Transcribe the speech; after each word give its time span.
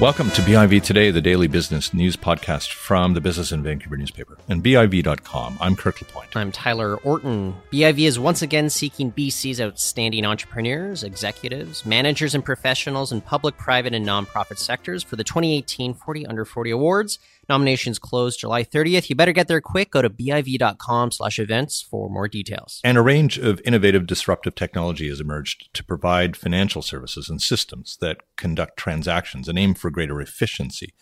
Welcome 0.00 0.30
to 0.30 0.42
BIV 0.42 0.84
Today, 0.84 1.10
the 1.10 1.20
daily 1.20 1.48
business 1.48 1.92
news 1.92 2.16
podcast 2.16 2.70
from 2.70 3.14
the 3.14 3.20
Business 3.20 3.50
in 3.50 3.64
Vancouver 3.64 3.96
newspaper 3.96 4.38
and 4.48 4.62
BIV.com. 4.62 5.58
I'm 5.60 5.74
Kirk 5.74 6.00
LaPointe. 6.00 6.36
I'm 6.36 6.52
Tyler 6.52 6.98
Orton. 6.98 7.56
BIV 7.72 7.98
is 8.06 8.16
once 8.16 8.40
again 8.40 8.70
seeking 8.70 9.10
BC's 9.10 9.60
outstanding 9.60 10.24
entrepreneurs, 10.24 11.02
executives, 11.02 11.84
managers, 11.84 12.36
and 12.36 12.44
professionals 12.44 13.10
in 13.10 13.20
public, 13.20 13.56
private, 13.56 13.92
and 13.92 14.06
nonprofit 14.06 14.58
sectors 14.58 15.02
for 15.02 15.16
the 15.16 15.24
2018 15.24 15.94
40 15.94 16.26
Under 16.26 16.44
40 16.44 16.70
Awards. 16.70 17.18
Nominations 17.48 17.98
close 17.98 18.36
July 18.36 18.64
30th. 18.64 19.08
You 19.08 19.16
better 19.16 19.32
get 19.32 19.48
there 19.48 19.60
quick. 19.60 19.90
Go 19.90 20.02
to 20.02 20.10
biv.com 20.10 21.10
slash 21.10 21.38
events 21.38 21.80
for 21.82 22.10
more 22.10 22.28
details. 22.28 22.80
And 22.84 22.98
a 22.98 23.02
range 23.02 23.38
of 23.38 23.60
innovative 23.64 24.06
disruptive 24.06 24.54
technology 24.54 25.08
has 25.08 25.20
emerged 25.20 25.72
to 25.74 25.84
provide 25.84 26.36
financial 26.36 26.82
services 26.82 27.28
and 27.28 27.40
systems 27.40 27.96
that 28.00 28.18
conduct 28.36 28.76
transactions 28.76 29.48
and 29.48 29.58
aim 29.58 29.74
for 29.74 29.90
greater 29.90 30.20
efficiency. 30.20 30.92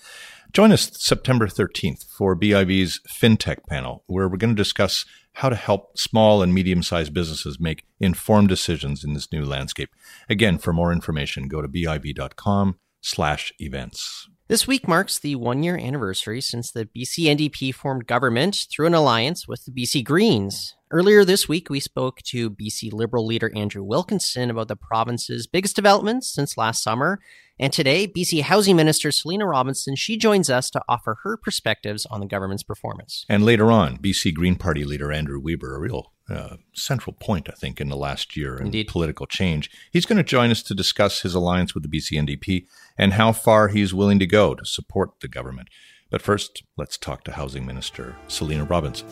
Join 0.52 0.72
us 0.72 0.90
September 0.94 1.48
13th 1.48 2.06
for 2.06 2.34
BIV's 2.34 3.00
FinTech 3.08 3.66
panel, 3.68 4.04
where 4.06 4.28
we're 4.28 4.36
going 4.36 4.54
to 4.54 4.62
discuss 4.62 5.04
how 5.34 5.48
to 5.48 5.56
help 5.56 5.98
small 5.98 6.42
and 6.42 6.54
medium 6.54 6.82
sized 6.82 7.12
businesses 7.12 7.60
make 7.60 7.84
informed 8.00 8.48
decisions 8.48 9.04
in 9.04 9.12
this 9.12 9.30
new 9.32 9.44
landscape. 9.44 9.90
Again, 10.30 10.58
for 10.58 10.72
more 10.72 10.92
information, 10.92 11.48
go 11.48 11.60
to 11.60 11.68
biv.com 11.68 12.78
slash 13.02 13.52
events. 13.58 14.28
This 14.48 14.68
week 14.68 14.86
marks 14.86 15.18
the 15.18 15.34
one 15.34 15.64
year 15.64 15.76
anniversary 15.76 16.40
since 16.40 16.70
the 16.70 16.84
BC 16.84 17.24
NDP 17.24 17.74
formed 17.74 18.06
government 18.06 18.68
through 18.70 18.86
an 18.86 18.94
alliance 18.94 19.48
with 19.48 19.64
the 19.64 19.72
BC 19.72 20.04
Greens. 20.04 20.76
Earlier 20.92 21.24
this 21.24 21.48
week, 21.48 21.68
we 21.68 21.80
spoke 21.80 22.22
to 22.26 22.50
BC 22.50 22.92
Liberal 22.92 23.26
leader 23.26 23.50
Andrew 23.56 23.82
Wilkinson 23.82 24.48
about 24.48 24.68
the 24.68 24.76
province's 24.76 25.48
biggest 25.48 25.74
developments 25.74 26.32
since 26.32 26.56
last 26.56 26.80
summer. 26.80 27.18
And 27.58 27.72
today, 27.72 28.06
BC 28.06 28.42
Housing 28.42 28.76
Minister 28.76 29.10
Selina 29.10 29.46
Robinson, 29.46 29.96
she 29.96 30.16
joins 30.16 30.48
us 30.48 30.70
to 30.70 30.82
offer 30.88 31.18
her 31.24 31.36
perspectives 31.36 32.06
on 32.06 32.20
the 32.20 32.26
government's 32.26 32.62
performance. 32.62 33.26
And 33.28 33.44
later 33.44 33.72
on, 33.72 33.98
BC 33.98 34.32
Green 34.32 34.54
Party 34.54 34.84
leader 34.84 35.10
Andrew 35.10 35.40
Weaver, 35.40 35.74
a 35.74 35.80
real 35.80 36.12
uh, 36.28 36.56
central 36.74 37.14
point, 37.14 37.48
I 37.48 37.54
think, 37.54 37.80
in 37.80 37.88
the 37.88 37.96
last 37.96 38.36
year 38.36 38.56
in 38.56 38.66
Indeed. 38.66 38.88
political 38.88 39.26
change. 39.26 39.70
He's 39.92 40.06
going 40.06 40.18
to 40.18 40.24
join 40.24 40.50
us 40.50 40.62
to 40.64 40.74
discuss 40.74 41.20
his 41.22 41.34
alliance 41.34 41.74
with 41.74 41.82
the 41.82 41.88
BC 41.88 42.12
NDP 42.12 42.66
and 42.98 43.12
how 43.12 43.32
far 43.32 43.68
he's 43.68 43.94
willing 43.94 44.18
to 44.18 44.26
go 44.26 44.54
to 44.54 44.64
support 44.64 45.20
the 45.20 45.28
government. 45.28 45.68
But 46.10 46.22
first, 46.22 46.62
let's 46.76 46.96
talk 46.96 47.24
to 47.24 47.32
Housing 47.32 47.66
Minister 47.66 48.16
Selina 48.28 48.64
Robinson. 48.64 49.06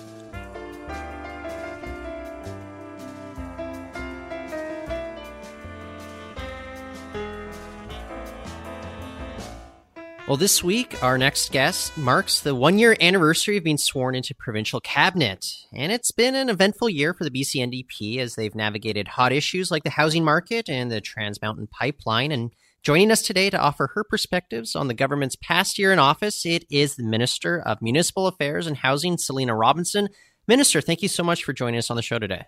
Well, 10.27 10.39
this 10.39 10.64
week, 10.64 11.03
our 11.03 11.19
next 11.19 11.53
guest 11.53 11.98
marks 11.98 12.41
the 12.41 12.55
one 12.55 12.78
year 12.78 12.97
anniversary 12.98 13.58
of 13.58 13.64
being 13.64 13.77
sworn 13.77 14.14
into 14.14 14.34
provincial 14.34 14.80
cabinet. 14.80 15.47
And 15.70 15.92
it's 15.92 16.12
been 16.12 16.34
an 16.34 16.48
eventful 16.48 16.89
year 16.89 17.12
for 17.12 17.25
the 17.25 17.30
BC 17.30 17.61
NDP 17.61 18.17
as 18.20 18.34
they've 18.34 18.55
navigated 18.55 19.06
hot 19.06 19.33
issues 19.33 19.70
like 19.70 19.84
the 19.84 19.91
housing 19.91 20.25
market 20.25 20.70
and 20.70 20.91
the 20.91 21.02
Trans 21.02 21.42
Mountain 21.42 21.67
Pipeline. 21.67 22.33
And 22.33 22.52
joining 22.83 23.11
us 23.11 23.20
today 23.20 23.50
to 23.50 23.61
offer 23.61 23.91
her 23.95 24.02
perspectives 24.02 24.75
on 24.75 24.89
the 24.89 24.95
government's 24.95 25.36
past 25.36 25.78
year 25.78 25.92
in 25.92 25.98
office, 25.98 26.47
it 26.47 26.64
is 26.70 26.97
the 26.97 27.05
Minister 27.05 27.61
of 27.61 27.83
Municipal 27.83 28.27
Affairs 28.27 28.67
and 28.67 28.78
Housing, 28.78 29.19
Selina 29.19 29.55
Robinson. 29.55 30.08
Minister, 30.48 30.80
thank 30.80 31.02
you 31.02 31.08
so 31.08 31.22
much 31.22 31.45
for 31.45 31.52
joining 31.52 31.77
us 31.77 31.91
on 31.91 31.97
the 31.97 32.02
show 32.02 32.19
today. 32.19 32.45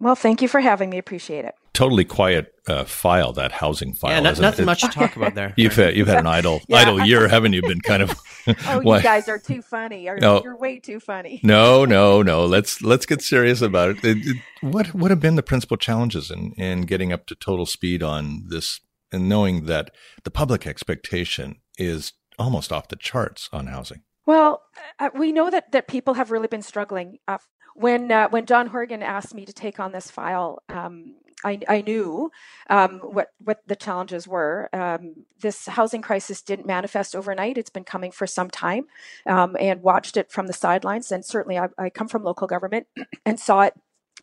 Well, 0.00 0.14
thank 0.14 0.42
you 0.42 0.48
for 0.48 0.60
having 0.60 0.90
me. 0.90 0.98
Appreciate 0.98 1.44
it. 1.44 1.54
Totally 1.72 2.04
quiet 2.04 2.54
uh, 2.68 2.84
file 2.84 3.32
that 3.32 3.52
housing 3.52 3.94
file. 3.94 4.12
Yeah, 4.12 4.20
not, 4.20 4.38
nothing 4.38 4.62
it? 4.62 4.66
much 4.66 4.82
to 4.82 4.88
talk 4.88 5.16
about 5.16 5.34
there. 5.34 5.52
You've 5.56 5.74
had 5.74 5.96
you've 5.96 6.08
had 6.08 6.18
an 6.18 6.26
idle 6.26 6.60
yeah. 6.68 6.78
idle 6.78 7.04
year, 7.04 7.26
haven't 7.28 7.52
you? 7.52 7.62
Been 7.62 7.80
kind 7.80 8.02
of. 8.02 8.18
oh, 8.68 8.80
you 8.80 9.02
guys 9.02 9.28
are 9.28 9.38
too 9.38 9.60
funny. 9.60 10.04
You're, 10.04 10.18
no, 10.18 10.42
you're 10.42 10.56
way 10.56 10.78
too 10.78 11.00
funny. 11.00 11.40
no, 11.42 11.84
no, 11.84 12.22
no. 12.22 12.44
Let's 12.44 12.80
let's 12.82 13.06
get 13.06 13.22
serious 13.22 13.60
about 13.60 13.90
it. 13.90 14.04
it, 14.04 14.18
it 14.26 14.36
what 14.60 14.94
what 14.94 15.10
have 15.10 15.20
been 15.20 15.36
the 15.36 15.42
principal 15.42 15.76
challenges 15.76 16.30
in 16.30 16.52
in 16.52 16.82
getting 16.82 17.12
up 17.12 17.26
to 17.26 17.34
total 17.34 17.66
speed 17.66 18.02
on 18.02 18.44
this, 18.48 18.80
and 19.10 19.28
knowing 19.28 19.66
that 19.66 19.90
the 20.22 20.30
public 20.30 20.66
expectation 20.66 21.56
is 21.76 22.12
almost 22.38 22.72
off 22.72 22.88
the 22.88 22.96
charts 22.96 23.48
on 23.52 23.66
housing? 23.66 24.02
Well, 24.26 24.62
uh, 24.98 25.10
we 25.14 25.32
know 25.32 25.50
that, 25.50 25.72
that 25.72 25.86
people 25.86 26.14
have 26.14 26.30
really 26.30 26.48
been 26.48 26.62
struggling. 26.62 27.18
Uh, 27.28 27.38
when 27.74 28.10
uh, 28.10 28.28
when 28.28 28.46
John 28.46 28.68
Horgan 28.68 29.02
asked 29.02 29.34
me 29.34 29.44
to 29.44 29.52
take 29.52 29.78
on 29.78 29.92
this 29.92 30.10
file, 30.10 30.62
um, 30.68 31.16
I, 31.44 31.60
I, 31.68 31.80
knew 31.82 32.30
um, 32.70 33.00
what 33.00 33.28
what 33.38 33.60
the 33.66 33.76
challenges 33.76 34.26
were. 34.26 34.70
Um, 34.72 35.26
this 35.40 35.66
housing 35.66 36.00
crisis 36.00 36.40
didn't 36.40 36.66
manifest 36.66 37.14
overnight; 37.14 37.58
it's 37.58 37.70
been 37.70 37.84
coming 37.84 38.12
for 38.12 38.26
some 38.26 38.48
time, 38.48 38.86
um, 39.26 39.56
and 39.60 39.82
watched 39.82 40.16
it 40.16 40.30
from 40.30 40.46
the 40.46 40.52
sidelines. 40.52 41.12
And 41.12 41.24
certainly, 41.24 41.58
I, 41.58 41.68
I 41.76 41.90
come 41.90 42.08
from 42.08 42.22
local 42.22 42.46
government 42.46 42.86
and 43.26 43.38
saw 43.38 43.62
it, 43.62 43.74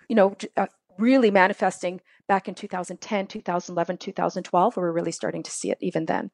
you 0.07 0.15
know, 0.15 0.35
uh, 0.57 0.67
really 0.97 1.29
manifesting 1.29 2.01
back 2.27 2.47
in 2.47 2.55
2010, 2.55 3.27
2011, 3.27 3.97
2012. 3.97 4.77
We 4.77 4.81
were 4.81 4.93
really 4.93 5.11
starting 5.11 5.43
to 5.43 5.51
see 5.51 5.71
it 5.71 5.77
even 5.81 6.05
then. 6.05 6.31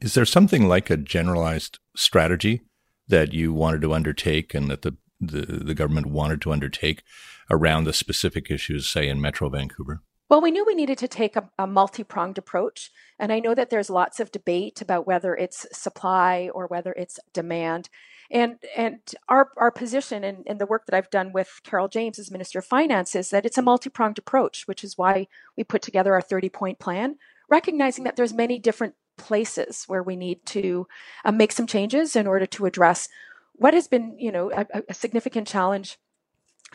Is 0.00 0.14
there 0.14 0.24
something 0.24 0.68
like 0.68 0.88
a 0.88 0.96
generalized 0.96 1.80
strategy 1.96 2.62
that 3.08 3.32
you 3.32 3.52
wanted 3.52 3.82
to 3.82 3.92
undertake, 3.92 4.54
and 4.54 4.70
that 4.70 4.82
the 4.82 4.96
the, 5.20 5.42
the 5.42 5.74
government 5.74 6.06
wanted 6.06 6.40
to 6.42 6.52
undertake 6.52 7.02
around 7.50 7.84
the 7.84 7.92
specific 7.92 8.50
issues, 8.50 8.88
say, 8.88 9.08
in 9.08 9.20
Metro 9.20 9.48
Vancouver? 9.48 10.02
Well, 10.28 10.40
we 10.40 10.50
knew 10.50 10.64
we 10.64 10.74
needed 10.74 10.98
to 10.98 11.08
take 11.08 11.36
a, 11.36 11.50
a 11.58 11.66
multi 11.66 12.02
pronged 12.02 12.38
approach. 12.38 12.90
And 13.18 13.32
I 13.32 13.40
know 13.40 13.54
that 13.54 13.70
there's 13.70 13.90
lots 13.90 14.20
of 14.20 14.32
debate 14.32 14.80
about 14.80 15.06
whether 15.06 15.34
it's 15.34 15.66
supply 15.72 16.50
or 16.54 16.66
whether 16.66 16.92
it's 16.92 17.20
demand. 17.32 17.88
And, 18.30 18.56
and 18.74 19.00
our, 19.28 19.50
our 19.58 19.70
position 19.70 20.24
and, 20.24 20.58
the 20.58 20.66
work 20.66 20.86
that 20.86 20.96
I've 20.96 21.10
done 21.10 21.32
with 21.32 21.60
Carol 21.62 21.88
James 21.88 22.18
as 22.18 22.30
Minister 22.30 22.60
of 22.60 22.64
Finance 22.64 23.14
is 23.14 23.30
that 23.30 23.44
it's 23.44 23.58
a 23.58 23.62
multi 23.62 23.90
pronged 23.90 24.18
approach, 24.18 24.66
which 24.66 24.82
is 24.82 24.96
why 24.96 25.28
we 25.56 25.62
put 25.62 25.82
together 25.82 26.14
our 26.14 26.22
30 26.22 26.48
point 26.48 26.78
plan, 26.78 27.16
recognizing 27.50 28.04
that 28.04 28.16
there's 28.16 28.32
many 28.32 28.58
different 28.58 28.94
places 29.18 29.84
where 29.86 30.02
we 30.02 30.16
need 30.16 30.44
to 30.46 30.86
uh, 31.24 31.32
make 31.32 31.52
some 31.52 31.66
changes 31.66 32.16
in 32.16 32.26
order 32.26 32.46
to 32.46 32.66
address 32.66 33.08
what 33.54 33.74
has 33.74 33.88
been, 33.88 34.16
you 34.18 34.32
know, 34.32 34.50
a, 34.52 34.66
a 34.88 34.94
significant 34.94 35.46
challenge 35.48 35.98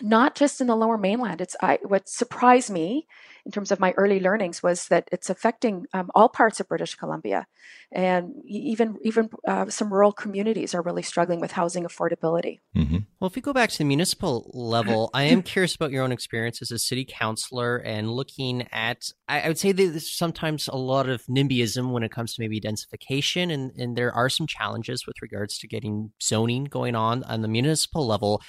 not 0.02 0.36
just 0.36 0.62
in 0.62 0.68
the 0.68 0.76
lower 0.76 0.98
mainland 0.98 1.42
it's 1.42 1.56
I, 1.62 1.80
what 1.84 2.10
surprised 2.10 2.70
me 2.70 3.08
in 3.46 3.52
terms 3.52 3.72
of 3.72 3.80
my 3.80 3.94
early 3.98 4.20
learnings 4.20 4.62
was 4.62 4.88
that 4.90 5.08
it's 5.12 5.30
affecting 5.30 5.86
um, 5.94 6.12
all 6.14 6.30
parts 6.30 6.60
of 6.60 6.68
British 6.68 6.96
Columbia, 6.96 7.48
and 7.92 8.34
even 8.46 8.98
even 9.02 9.30
uh, 9.48 9.70
some 9.70 9.92
rural 9.92 10.12
communities 10.12 10.76
are 10.76 10.82
really 10.82 11.02
struggling 11.02 11.40
with 11.40 11.52
housing 11.52 11.84
affordability. 11.84 12.60
Mm-hmm. 12.76 12.98
Well, 13.20 13.28
if 13.28 13.36
we 13.36 13.42
go 13.42 13.54
back 13.54 13.70
to 13.72 13.78
the 13.80 13.86
municipal 13.86 14.52
level, 14.54 15.10
I 15.14 15.24
am 15.24 15.42
curious 15.42 15.76
about 15.76 15.92
your 15.92 16.04
own 16.04 16.12
experience 16.12 16.62
as 16.62 16.72
a 16.72 16.80
city 16.80 17.06
councilor 17.10 17.78
and 17.78 18.12
looking 18.12 18.68
at. 18.72 19.12
I, 19.28 19.42
I 19.42 19.48
would 19.48 19.58
say 19.58 19.72
there's 19.72 20.16
sometimes 20.16 20.68
a 20.68 20.78
lot 20.78 21.10
of 21.10 21.26
NIMBYism 21.26 21.92
when 21.92 22.04
it 22.04 22.12
comes 22.12 22.36
to 22.36 22.42
maybe 22.42 22.62
densification, 22.62 23.52
and 23.52 23.72
and 23.78 23.96
there 23.98 24.14
are 24.14 24.30
some 24.30 24.48
challenges 24.48 25.08
with 25.08 25.16
regards 25.22 25.58
to 25.60 25.68
getting 25.68 26.12
zoning 26.22 26.66
going 26.66 26.96
on 26.96 27.24
on 27.24 27.42
the 27.42 27.48
municipal 27.48 28.06
level 28.06 28.42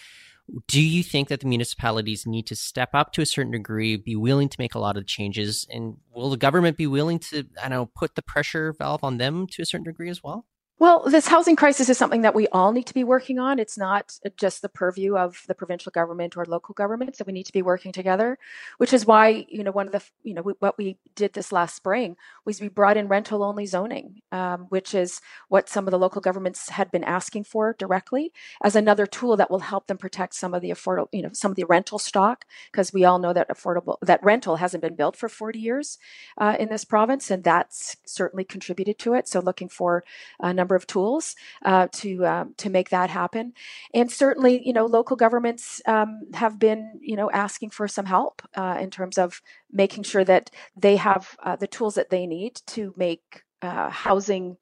do 0.66 0.82
you 0.82 1.02
think 1.02 1.28
that 1.28 1.40
the 1.40 1.46
municipalities 1.46 2.26
need 2.26 2.46
to 2.46 2.56
step 2.56 2.90
up 2.94 3.12
to 3.12 3.22
a 3.22 3.26
certain 3.26 3.52
degree, 3.52 3.96
be 3.96 4.16
willing 4.16 4.48
to 4.48 4.56
make 4.58 4.74
a 4.74 4.78
lot 4.78 4.96
of 4.96 5.06
changes, 5.06 5.66
and 5.70 5.96
will 6.12 6.30
the 6.30 6.36
government 6.36 6.76
be 6.76 6.86
willing 6.86 7.18
to, 7.18 7.44
I 7.62 7.68
don't 7.68 7.70
know, 7.70 7.86
put 7.86 8.14
the 8.14 8.22
pressure 8.22 8.74
valve 8.78 9.04
on 9.04 9.18
them 9.18 9.46
to 9.48 9.62
a 9.62 9.66
certain 9.66 9.84
degree 9.84 10.10
as 10.10 10.22
well? 10.22 10.46
Well, 10.80 11.02
this 11.06 11.28
housing 11.28 11.56
crisis 11.56 11.90
is 11.90 11.98
something 11.98 12.22
that 12.22 12.34
we 12.34 12.48
all 12.48 12.72
need 12.72 12.86
to 12.86 12.94
be 12.94 13.04
working 13.04 13.38
on. 13.38 13.58
It's 13.58 13.76
not 13.76 14.18
just 14.38 14.62
the 14.62 14.68
purview 14.70 15.14
of 15.14 15.42
the 15.46 15.54
provincial 15.54 15.92
government 15.92 16.38
or 16.38 16.46
local 16.46 16.72
governments 16.72 17.18
that 17.18 17.26
we 17.26 17.34
need 17.34 17.44
to 17.44 17.52
be 17.52 17.60
working 17.60 17.92
together, 17.92 18.38
which 18.78 18.94
is 18.94 19.04
why, 19.04 19.44
you 19.50 19.62
know, 19.62 19.72
one 19.72 19.88
of 19.88 19.92
the, 19.92 20.02
you 20.22 20.32
know, 20.32 20.40
what 20.40 20.78
we 20.78 20.96
did 21.14 21.34
this 21.34 21.52
last 21.52 21.76
spring 21.76 22.16
was 22.46 22.62
we 22.62 22.68
brought 22.68 22.96
in 22.96 23.08
rental 23.08 23.42
only 23.42 23.66
zoning, 23.66 24.22
um, 24.32 24.68
which 24.70 24.94
is 24.94 25.20
what 25.48 25.68
some 25.68 25.86
of 25.86 25.90
the 25.90 25.98
local 25.98 26.22
governments 26.22 26.70
had 26.70 26.90
been 26.90 27.04
asking 27.04 27.44
for 27.44 27.76
directly 27.78 28.32
as 28.64 28.74
another 28.74 29.04
tool 29.06 29.36
that 29.36 29.50
will 29.50 29.58
help 29.58 29.86
them 29.86 29.98
protect 29.98 30.32
some 30.32 30.54
of 30.54 30.62
the 30.62 30.70
affordable, 30.70 31.08
you 31.12 31.20
know, 31.20 31.28
some 31.34 31.52
of 31.52 31.56
the 31.58 31.66
rental 31.66 31.98
stock, 31.98 32.46
because 32.72 32.90
we 32.90 33.04
all 33.04 33.18
know 33.18 33.34
that 33.34 33.50
affordable, 33.50 33.98
that 34.00 34.24
rental 34.24 34.56
hasn't 34.56 34.82
been 34.82 34.96
built 34.96 35.14
for 35.14 35.28
40 35.28 35.58
years 35.58 35.98
uh, 36.38 36.56
in 36.58 36.70
this 36.70 36.86
province, 36.86 37.30
and 37.30 37.44
that's 37.44 37.98
certainly 38.06 38.44
contributed 38.44 38.98
to 39.00 39.12
it. 39.12 39.28
So 39.28 39.40
looking 39.40 39.68
for 39.68 40.04
a 40.40 40.54
number 40.54 40.69
number 40.70 40.76
of 40.76 40.86
tools 40.86 41.34
uh, 41.64 41.88
to 41.92 42.24
um, 42.26 42.54
to 42.56 42.70
make 42.70 42.90
that 42.90 43.10
happen. 43.10 43.52
And 43.92 44.10
certainly, 44.10 44.62
you 44.64 44.72
know, 44.72 44.86
local 44.86 45.16
governments 45.16 45.82
um, 45.86 46.22
have 46.34 46.58
been, 46.58 47.00
you 47.00 47.16
know, 47.16 47.30
asking 47.30 47.70
for 47.70 47.88
some 47.88 48.06
help 48.06 48.42
uh, 48.54 48.78
in 48.80 48.90
terms 48.90 49.18
of 49.18 49.42
making 49.72 50.04
sure 50.04 50.24
that 50.24 50.50
they 50.76 50.96
have 50.96 51.36
uh, 51.42 51.56
the 51.56 51.66
tools 51.66 51.94
that 51.94 52.10
they 52.10 52.26
need 52.26 52.60
to 52.66 52.94
make 52.96 53.42
uh, 53.62 53.90
housing 53.90 54.56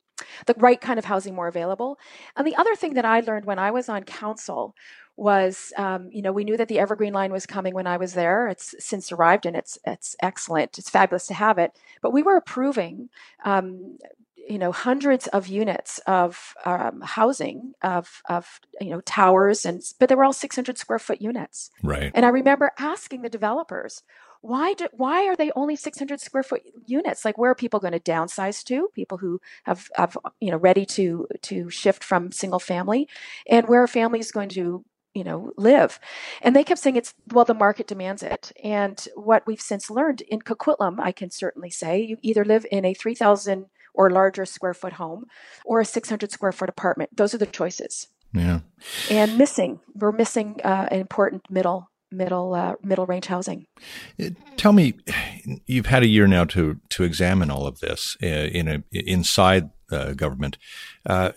the 0.46 0.54
right 0.56 0.80
kind 0.80 0.98
of 0.98 1.04
housing 1.04 1.34
more 1.34 1.48
available. 1.48 1.96
And 2.36 2.46
the 2.46 2.56
other 2.56 2.74
thing 2.74 2.94
that 2.94 3.04
I 3.04 3.20
learned 3.20 3.44
when 3.44 3.58
I 3.58 3.70
was 3.70 3.88
on 3.88 4.02
council 4.02 4.74
was, 5.16 5.72
um, 5.76 6.08
you 6.12 6.22
know, 6.22 6.32
we 6.32 6.44
knew 6.44 6.56
that 6.56 6.68
the 6.68 6.78
Evergreen 6.78 7.12
line 7.12 7.32
was 7.32 7.46
coming 7.46 7.74
when 7.74 7.86
I 7.86 7.96
was 7.98 8.14
there. 8.14 8.48
It's 8.48 8.74
since 8.78 9.12
arrived, 9.12 9.46
and 9.46 9.56
it's 9.56 9.78
it's 9.84 10.16
excellent. 10.22 10.78
It's 10.78 10.90
fabulous 10.90 11.26
to 11.26 11.34
have 11.34 11.58
it. 11.58 11.70
But 12.02 12.12
we 12.12 12.22
were 12.22 12.36
approving 12.36 13.10
um, 13.44 13.98
you 14.48 14.58
know 14.58 14.72
hundreds 14.72 15.26
of 15.28 15.46
units 15.46 15.98
of 16.06 16.54
um, 16.64 17.00
housing 17.02 17.74
of 17.82 18.22
of 18.28 18.60
you 18.80 18.90
know 18.90 19.00
towers 19.02 19.64
and 19.66 19.82
but 20.00 20.08
they 20.08 20.14
were 20.14 20.24
all 20.24 20.32
600 20.32 20.78
square 20.78 20.98
foot 20.98 21.20
units. 21.20 21.70
Right. 21.82 22.10
And 22.14 22.24
i 22.24 22.28
remember 22.28 22.72
asking 22.78 23.22
the 23.22 23.28
developers 23.28 24.02
why 24.40 24.74
do, 24.74 24.86
why 24.92 25.26
are 25.26 25.34
they 25.34 25.50
only 25.56 25.74
600 25.74 26.20
square 26.20 26.42
foot 26.44 26.62
units? 26.86 27.24
Like 27.24 27.36
where 27.38 27.50
are 27.50 27.56
people 27.56 27.80
going 27.80 27.92
to 27.92 28.00
downsize 28.00 28.62
to? 28.64 28.88
People 28.94 29.18
who 29.18 29.40
have, 29.64 29.88
have 29.96 30.16
you 30.40 30.50
know 30.50 30.56
ready 30.56 30.86
to 30.86 31.26
to 31.42 31.70
shift 31.70 32.04
from 32.04 32.32
single 32.32 32.60
family? 32.60 33.08
And 33.48 33.68
where 33.68 33.82
are 33.82 33.88
families 33.88 34.30
going 34.30 34.48
to 34.50 34.84
you 35.14 35.24
know 35.24 35.52
live? 35.56 35.98
And 36.40 36.54
they 36.54 36.64
kept 36.64 36.80
saying 36.80 36.96
it's 36.96 37.14
well 37.32 37.44
the 37.44 37.54
market 37.54 37.88
demands 37.88 38.22
it. 38.22 38.52
And 38.62 39.06
what 39.16 39.44
we've 39.46 39.60
since 39.60 39.90
learned 39.90 40.20
in 40.22 40.40
coquitlam 40.40 41.00
i 41.00 41.12
can 41.12 41.30
certainly 41.30 41.70
say 41.70 42.00
you 42.00 42.16
either 42.22 42.44
live 42.44 42.64
in 42.70 42.84
a 42.84 42.94
3000 42.94 43.66
or 43.98 44.10
larger 44.10 44.46
square 44.46 44.74
foot 44.74 44.94
home 44.94 45.24
or 45.66 45.80
a 45.80 45.84
600 45.84 46.32
square 46.32 46.52
foot 46.52 46.68
apartment 46.70 47.10
those 47.14 47.34
are 47.34 47.38
the 47.38 47.46
choices 47.46 48.08
yeah 48.32 48.60
and 49.10 49.36
missing 49.36 49.80
we're 49.94 50.12
missing 50.12 50.56
uh, 50.64 50.88
an 50.90 51.00
important 51.00 51.42
middle 51.50 51.90
middle 52.10 52.54
uh, 52.54 52.74
middle 52.82 53.06
range 53.06 53.26
housing. 53.26 53.66
Uh, 54.22 54.30
tell 54.56 54.72
me, 54.72 54.94
you've 55.66 55.86
had 55.86 56.02
a 56.02 56.06
year 56.06 56.26
now 56.26 56.44
to 56.44 56.80
to 56.90 57.04
examine 57.04 57.50
all 57.50 57.66
of 57.66 57.80
this 57.80 58.16
uh, 58.22 58.26
in 58.26 58.68
a 58.68 58.82
inside 58.92 59.70
uh, 59.90 60.12
government. 60.12 60.58
Uh, 61.06 61.32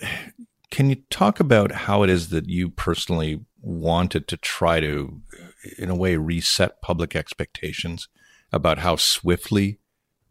can 0.69 0.89
you 0.89 0.97
talk 1.09 1.39
about 1.39 1.71
how 1.71 2.03
it 2.03 2.09
is 2.09 2.29
that 2.29 2.47
you 2.47 2.69
personally 2.69 3.41
wanted 3.61 4.27
to 4.29 4.37
try 4.37 4.79
to, 4.79 5.21
in 5.77 5.89
a 5.89 5.95
way, 5.95 6.15
reset 6.15 6.81
public 6.81 7.15
expectations 7.15 8.07
about 8.53 8.79
how 8.79 8.95
swiftly 8.95 9.79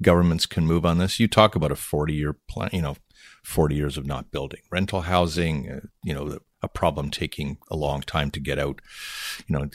governments 0.02 0.47
can 0.47 0.67
move 0.67 0.85
on 0.87 0.99
this? 0.99 1.20
You 1.20 1.29
talk 1.29 1.55
about 1.55 1.73
a 1.73 1.76
forty 1.76 2.14
year 2.14 2.37
plan, 2.49 2.70
you 2.73 2.82
know, 2.82 2.97
forty 3.44 3.75
years 3.75 3.97
of 3.97 4.06
not 4.06 4.31
building 4.31 4.61
rental 4.70 5.02
housing, 5.02 5.70
uh, 5.70 5.81
you 6.02 6.14
know, 6.14 6.38
a 6.62 6.69
problem 6.69 7.11
taking 7.11 7.58
a 7.70 7.76
long 7.76 8.02
time 8.02 8.31
to 8.32 8.41
get 8.41 8.58
out, 8.58 8.81
you 9.47 9.56
know, 9.56 9.69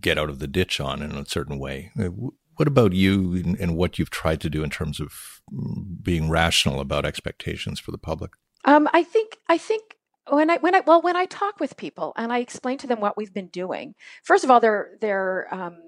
get 0.00 0.18
out 0.18 0.28
of 0.28 0.38
the 0.38 0.46
ditch 0.46 0.80
on 0.80 1.02
in 1.02 1.12
a 1.12 1.26
certain 1.26 1.58
way. 1.58 1.90
Uh, 1.98 2.10
what 2.56 2.68
about 2.68 2.92
you 2.92 3.56
and 3.60 3.76
what 3.76 3.98
you've 3.98 4.10
tried 4.10 4.40
to 4.40 4.50
do 4.50 4.64
in 4.64 4.70
terms 4.70 4.98
of 5.00 5.40
mm, 5.52 6.02
being 6.02 6.28
rational 6.28 6.80
about 6.80 7.04
expectations 7.04 7.78
for 7.78 7.92
the 7.92 7.98
public? 7.98 8.32
Um, 8.64 8.88
I 8.92 9.04
think 9.04 9.38
I 9.48 9.58
think 9.58 9.96
when 10.28 10.50
I 10.50 10.58
when 10.58 10.74
I 10.74 10.80
well 10.80 11.00
when 11.00 11.16
I 11.16 11.26
talk 11.26 11.60
with 11.60 11.76
people 11.76 12.12
and 12.16 12.32
I 12.32 12.38
explain 12.38 12.78
to 12.78 12.86
them 12.86 13.00
what 13.00 13.16
we've 13.16 13.32
been 13.32 13.48
doing, 13.48 13.94
first 14.24 14.44
of 14.44 14.50
all, 14.50 14.60
they're 14.60 14.90
they're 15.00 15.46
um, 15.52 15.78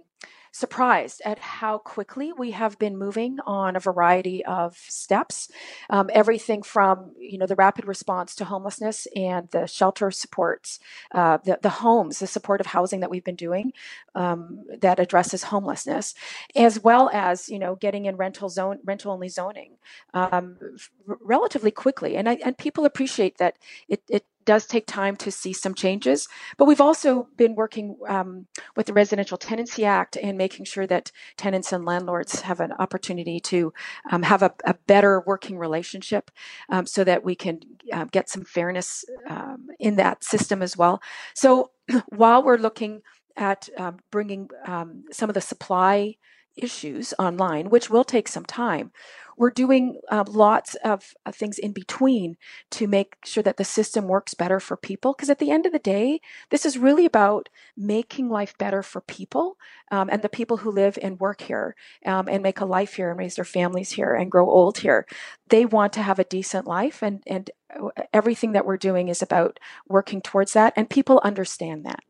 surprised 0.53 1.23
at 1.25 1.39
how 1.39 1.79
quickly 1.79 2.33
we 2.33 2.51
have 2.53 2.79
been 2.79 2.97
moving 2.97 3.39
on 3.47 3.77
a 3.77 3.81
variety 3.81 4.45
of 4.45 4.77
steps. 4.77 5.49
Um, 5.89 6.11
everything 6.13 6.63
from 6.63 7.13
you 7.19 7.39
know 7.39 7.47
the 7.47 7.55
rapid 7.57 7.87
response 7.87 8.35
to 8.37 8.45
homelessness 8.45 9.07
and 9.17 9.49
the 9.51 9.67
shelter 9.67 10.11
supports, 10.11 10.79
uh, 11.13 11.39
the 11.45 11.59
the 11.63 11.69
homes, 11.71 12.19
the 12.19 12.27
supportive 12.27 12.67
housing 12.67 13.01
that 13.01 13.11
we've 13.11 13.25
been 13.25 13.37
doing 13.37 13.73
um, 14.15 14.65
that 14.81 14.99
addresses 14.99 15.45
homelessness, 15.45 16.15
as 16.57 16.81
well 16.81 17.11
as 17.13 17.49
you 17.49 17.59
know 17.59 17.75
getting 17.77 18.07
in 18.07 18.17
rental 18.17 18.49
zone 18.49 18.79
rental 18.85 19.13
only 19.13 19.29
zoning 19.29 19.77
um, 20.15 20.57
r- 21.09 21.19
relatively 21.21 21.71
quickly. 21.71 22.17
And 22.17 22.29
I, 22.29 22.35
and 22.45 22.57
people 22.57 22.85
appreciate 22.85 23.39
that 23.39 23.57
it, 23.89 24.03
it 24.09 24.25
does 24.45 24.67
take 24.67 24.87
time 24.87 25.17
to 25.17 25.31
see 25.31 25.53
some 25.53 25.75
changes. 25.75 26.29
But 26.57 26.67
we've 26.67 26.81
also 26.81 27.29
been 27.37 27.55
working 27.55 27.97
um, 28.09 28.47
with 28.77 28.87
the 28.87 28.93
Residential 28.93 29.39
Tenancy 29.39 29.85
Act 29.85 30.17
and 30.17 30.39
making 30.39 30.65
sure 30.65 30.87
that 30.87 31.13
tenants 31.37 31.73
and 31.73 31.85
landlords 31.85 32.41
have 32.41 32.61
an 32.61 32.73
opportunity 32.73 33.41
to 33.41 33.73
um, 34.11 34.23
have 34.23 34.43
a, 34.43 34.53
a, 34.65 34.75
better 34.87 35.23
working 35.27 35.59
relationship 35.59 36.31
um, 36.69 36.87
so 36.87 37.05
that 37.05 37.23
we 37.23 37.35
can 37.35 37.61
uh, 37.93 38.05
get 38.07 38.29
some 38.29 38.45
fairness 38.45 39.05
um, 39.29 39.69
in 39.79 39.97
that 39.97 40.25
system 40.25 40.63
as 40.63 40.77
well. 40.77 41.01
So 41.35 41.71
while 42.09 42.43
we're 42.43 42.57
looking 42.57 43.03
at 43.37 43.69
um, 43.79 43.99
bringing 44.11 44.49
some 45.13 45.31
of 45.31 45.35
the 45.35 45.41
supply 45.41 46.17
issues 46.57 47.15
online, 47.19 47.71
which 47.71 47.91
will 47.91 48.05
take 48.05 48.29
some 48.29 48.45
time, 48.45 48.91
we're 49.41 49.51
doing 49.51 49.99
uh, 50.11 50.23
lots 50.29 50.75
of 50.85 51.15
uh, 51.25 51.33
things 51.33 51.59
in 51.59 51.73
between 51.73 52.37
to 52.71 52.87
make 52.87 53.17
sure 53.25 53.43
that 53.43 53.57
the 53.57 53.65
system 53.65 54.07
works 54.07 54.35
better 54.35 54.61
for 54.61 54.77
people. 54.77 55.15
Because 55.15 55.31
at 55.31 55.39
the 55.39 55.51
end 55.51 55.65
of 55.65 55.73
the 55.73 55.79
day, 55.79 56.21
this 56.51 56.67
is 56.67 56.77
really 56.77 57.07
about 57.07 57.49
making 57.75 58.29
life 58.29 58.53
better 58.59 58.83
for 58.83 59.01
people 59.01 59.57
um, 59.91 60.11
and 60.13 60.21
the 60.21 60.29
people 60.29 60.59
who 60.59 60.71
live 60.71 60.99
and 61.01 61.19
work 61.19 61.41
here 61.41 61.75
um, 62.05 62.29
and 62.29 62.43
make 62.43 62.61
a 62.61 62.67
life 62.67 62.93
here 62.93 63.09
and 63.09 63.19
raise 63.19 63.37
their 63.37 63.47
families 63.47 63.93
here 63.93 64.13
and 64.13 64.31
grow 64.31 64.47
old 64.47 64.77
here. 64.77 65.07
They 65.49 65.65
want 65.65 65.95
to 65.95 66.03
have 66.03 66.19
a 66.19 66.25
decent 66.25 66.67
life, 66.67 67.03
and 67.03 67.23
and 67.27 67.51
uh, 67.75 67.89
everything 68.13 68.53
that 68.53 68.67
we're 68.67 68.77
doing 68.77 69.09
is 69.09 69.23
about 69.23 69.59
working 69.89 70.21
towards 70.21 70.53
that. 70.53 70.75
And 70.77 70.91
people 70.91 71.19
understand 71.25 71.87
that 71.87 72.01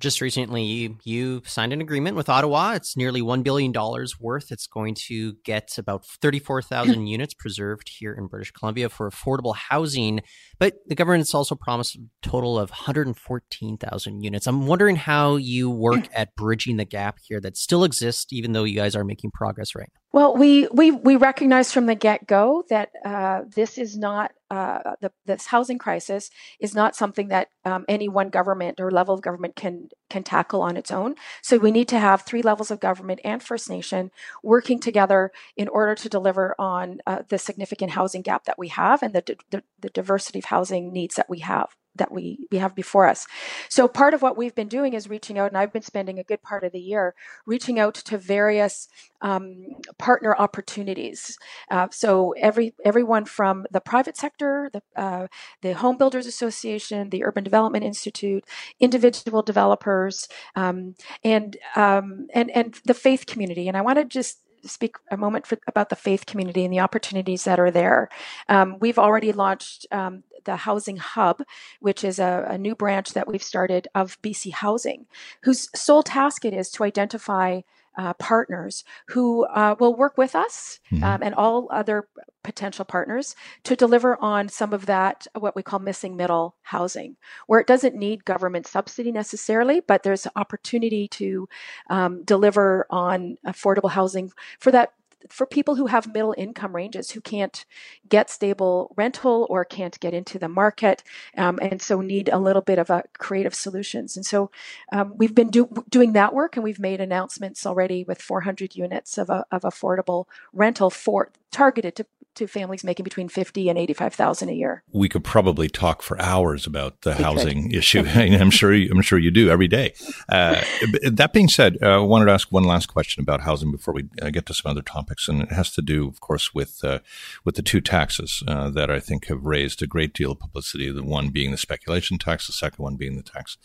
just 0.00 0.20
recently 0.20 0.64
you, 0.64 0.96
you 1.04 1.42
signed 1.44 1.72
an 1.72 1.80
agreement 1.80 2.16
with 2.16 2.28
Ottawa. 2.28 2.72
It's 2.72 2.96
nearly 2.96 3.20
$1 3.20 3.44
billion 3.44 3.72
worth. 4.18 4.50
It's 4.50 4.66
going 4.66 4.96
to 5.06 5.34
get 5.44 5.78
about 5.78 6.04
34,000 6.06 7.06
units 7.06 7.34
preserved 7.34 7.88
here 7.98 8.12
in 8.12 8.26
British 8.26 8.50
Columbia 8.50 8.88
for 8.88 9.08
affordable 9.08 9.54
housing. 9.54 10.20
But 10.58 10.74
the 10.86 10.94
government's 10.94 11.34
also 11.34 11.54
promised 11.54 11.96
a 11.96 12.00
total 12.22 12.58
of 12.58 12.70
114,000 12.70 14.22
units. 14.22 14.46
I'm 14.46 14.66
wondering 14.66 14.96
how 14.96 15.36
you 15.36 15.70
work 15.70 16.08
at 16.14 16.34
bridging 16.34 16.78
the 16.78 16.84
gap 16.84 17.18
here 17.28 17.40
that 17.40 17.56
still 17.56 17.84
exists, 17.84 18.32
even 18.32 18.52
though 18.52 18.64
you 18.64 18.76
guys 18.76 18.96
are 18.96 19.04
making 19.04 19.30
progress 19.32 19.74
right 19.74 19.90
now. 19.94 19.99
Well, 20.12 20.36
we 20.36 20.66
we 20.72 20.90
we 20.90 21.14
recognize 21.14 21.72
from 21.72 21.86
the 21.86 21.94
get 21.94 22.26
go 22.26 22.64
that 22.68 22.90
uh, 23.04 23.42
this 23.54 23.78
is 23.78 23.96
not 23.96 24.32
uh, 24.50 24.94
the 25.00 25.12
this 25.24 25.46
housing 25.46 25.78
crisis 25.78 26.30
is 26.58 26.74
not 26.74 26.96
something 26.96 27.28
that 27.28 27.48
um, 27.64 27.84
any 27.88 28.08
one 28.08 28.28
government 28.28 28.80
or 28.80 28.90
level 28.90 29.14
of 29.14 29.22
government 29.22 29.54
can 29.54 29.88
can 30.08 30.24
tackle 30.24 30.62
on 30.62 30.76
its 30.76 30.90
own. 30.90 31.14
So 31.42 31.58
we 31.58 31.70
need 31.70 31.86
to 31.88 32.00
have 32.00 32.22
three 32.22 32.42
levels 32.42 32.72
of 32.72 32.80
government 32.80 33.20
and 33.22 33.40
First 33.40 33.70
Nation 33.70 34.10
working 34.42 34.80
together 34.80 35.30
in 35.56 35.68
order 35.68 35.94
to 35.94 36.08
deliver 36.08 36.56
on 36.58 36.98
uh, 37.06 37.22
the 37.28 37.38
significant 37.38 37.92
housing 37.92 38.22
gap 38.22 38.46
that 38.46 38.58
we 38.58 38.68
have 38.68 39.04
and 39.04 39.14
the, 39.14 39.36
the 39.50 39.62
the 39.80 39.90
diversity 39.90 40.40
of 40.40 40.46
housing 40.46 40.92
needs 40.92 41.14
that 41.14 41.30
we 41.30 41.38
have 41.40 41.76
that 41.96 42.12
we, 42.12 42.38
we 42.50 42.58
have 42.58 42.74
before 42.74 43.06
us. 43.06 43.26
So 43.68 43.88
part 43.88 44.14
of 44.14 44.22
what 44.22 44.36
we've 44.36 44.54
been 44.54 44.68
doing 44.68 44.94
is 44.94 45.08
reaching 45.08 45.38
out, 45.38 45.50
and 45.50 45.58
I've 45.58 45.72
been 45.72 45.82
spending 45.82 46.18
a 46.18 46.24
good 46.24 46.42
part 46.42 46.64
of 46.64 46.72
the 46.72 46.80
year 46.80 47.14
reaching 47.46 47.78
out 47.78 47.94
to 47.94 48.18
various 48.18 48.88
um, 49.22 49.66
partner 49.98 50.34
opportunities. 50.36 51.38
Uh, 51.70 51.88
so 51.90 52.34
every 52.38 52.74
everyone 52.84 53.24
from 53.24 53.66
the 53.70 53.80
private 53.80 54.16
sector, 54.16 54.70
the 54.72 54.82
uh, 54.96 55.26
the 55.62 55.74
Home 55.74 55.98
Builders 55.98 56.26
Association, 56.26 57.10
the 57.10 57.24
Urban 57.24 57.44
Development 57.44 57.84
Institute, 57.84 58.44
individual 58.78 59.42
developers, 59.42 60.28
um, 60.56 60.94
and 61.24 61.56
um, 61.76 62.28
and 62.32 62.50
and 62.50 62.78
the 62.84 62.94
faith 62.94 63.26
community. 63.26 63.68
And 63.68 63.76
I 63.76 63.82
want 63.82 63.98
to 63.98 64.04
just 64.04 64.38
speak 64.64 64.96
a 65.10 65.16
moment 65.16 65.46
for, 65.46 65.58
about 65.66 65.88
the 65.88 65.96
faith 65.96 66.26
community 66.26 66.64
and 66.64 66.72
the 66.72 66.80
opportunities 66.80 67.44
that 67.44 67.60
are 67.60 67.70
there. 67.70 68.08
Um, 68.48 68.78
we've 68.80 68.98
already 68.98 69.32
launched 69.32 69.86
um, 69.90 70.22
the 70.44 70.56
Housing 70.56 70.96
Hub, 70.96 71.42
which 71.80 72.04
is 72.04 72.18
a, 72.18 72.46
a, 72.48 72.58
new 72.58 72.74
branch 72.74 73.12
that 73.12 73.28
we've 73.28 73.42
started 73.42 73.88
of 73.94 74.20
BC 74.22 74.52
Housing, 74.52 75.06
whose 75.42 75.68
sole 75.74 76.02
task 76.02 76.44
it 76.44 76.54
is 76.54 76.70
to 76.72 76.84
identify 76.84 77.60
uh, 77.98 78.14
partners 78.14 78.84
who 79.08 79.44
uh, 79.46 79.74
will 79.78 79.94
work 79.94 80.16
with 80.16 80.34
us 80.34 80.80
mm-hmm. 80.92 81.02
um, 81.02 81.22
and 81.22 81.34
all 81.34 81.68
other 81.70 82.08
potential 82.42 82.84
partners 82.84 83.34
to 83.64 83.76
deliver 83.76 84.16
on 84.22 84.48
some 84.48 84.72
of 84.72 84.86
that, 84.86 85.26
what 85.38 85.56
we 85.56 85.62
call 85.62 85.78
missing 85.78 86.16
middle 86.16 86.56
housing, 86.62 87.16
where 87.46 87.60
it 87.60 87.66
doesn't 87.66 87.94
need 87.94 88.24
government 88.24 88.66
subsidy 88.66 89.12
necessarily, 89.12 89.80
but 89.80 90.02
there's 90.02 90.26
opportunity 90.36 91.08
to 91.08 91.48
um, 91.90 92.22
deliver 92.24 92.86
on 92.90 93.36
affordable 93.46 93.90
housing 93.90 94.30
for 94.58 94.70
that 94.70 94.92
for 95.28 95.46
people 95.46 95.74
who 95.74 95.86
have 95.86 96.12
middle 96.12 96.34
income 96.36 96.74
ranges 96.74 97.10
who 97.10 97.20
can't 97.20 97.64
get 98.08 98.30
stable 98.30 98.94
rental 98.96 99.46
or 99.50 99.64
can't 99.64 99.98
get 100.00 100.14
into 100.14 100.38
the 100.38 100.48
market 100.48 101.02
um, 101.36 101.58
and 101.60 101.82
so 101.82 102.00
need 102.00 102.28
a 102.28 102.38
little 102.38 102.62
bit 102.62 102.78
of 102.78 102.90
a 102.90 103.04
creative 103.18 103.54
solutions. 103.54 104.16
And 104.16 104.24
so 104.24 104.50
um, 104.92 105.14
we've 105.16 105.34
been 105.34 105.50
do- 105.50 105.84
doing 105.88 106.12
that 106.14 106.34
work 106.34 106.56
and 106.56 106.64
we've 106.64 106.80
made 106.80 107.00
announcements 107.00 107.66
already 107.66 108.04
with 108.04 108.22
400 108.22 108.74
units 108.74 109.18
of, 109.18 109.30
a, 109.30 109.44
of 109.50 109.62
affordable 109.62 110.26
rental 110.52 110.90
for 110.90 111.30
targeted 111.50 111.96
to 111.96 112.06
to 112.34 112.46
families 112.46 112.84
making 112.84 113.04
between 113.04 113.28
50 113.28 113.68
and 113.68 113.78
85,000 113.78 114.48
a 114.48 114.52
year. 114.52 114.82
We 114.92 115.08
could 115.08 115.24
probably 115.24 115.68
talk 115.68 116.02
for 116.02 116.20
hours 116.20 116.66
about 116.66 117.02
the 117.02 117.10
we 117.10 117.22
housing 117.22 117.70
could. 117.70 117.78
issue. 117.78 118.04
I'm 118.06 118.50
sure 118.50 118.72
you, 118.72 118.90
I'm 118.90 119.02
sure 119.02 119.18
you 119.18 119.30
do 119.30 119.50
every 119.50 119.68
day. 119.68 119.94
Uh, 120.28 120.62
that 121.10 121.32
being 121.32 121.48
said, 121.48 121.76
uh, 121.82 121.96
I 121.96 121.98
wanted 121.98 122.26
to 122.26 122.32
ask 122.32 122.50
one 122.50 122.64
last 122.64 122.86
question 122.86 123.22
about 123.22 123.42
housing 123.42 123.70
before 123.70 123.94
we 123.94 124.08
uh, 124.22 124.30
get 124.30 124.46
to 124.46 124.54
some 124.54 124.70
other 124.70 124.82
topics 124.82 125.28
and 125.28 125.42
it 125.42 125.52
has 125.52 125.72
to 125.72 125.82
do 125.82 126.08
of 126.08 126.20
course 126.20 126.54
with 126.54 126.82
uh, 126.84 127.00
with 127.44 127.56
the 127.56 127.62
two 127.62 127.80
taxes 127.80 128.42
uh, 128.46 128.70
that 128.70 128.90
I 128.90 129.00
think 129.00 129.26
have 129.26 129.44
raised 129.44 129.82
a 129.82 129.86
great 129.86 130.14
deal 130.14 130.32
of 130.32 130.40
publicity, 130.40 130.90
the 130.90 131.02
one 131.02 131.30
being 131.30 131.50
the 131.50 131.56
speculation 131.56 132.18
tax, 132.18 132.46
the 132.46 132.52
second 132.52 132.82
one 132.82 132.96
being 132.96 133.16
the 133.16 133.22
tax 133.22 133.56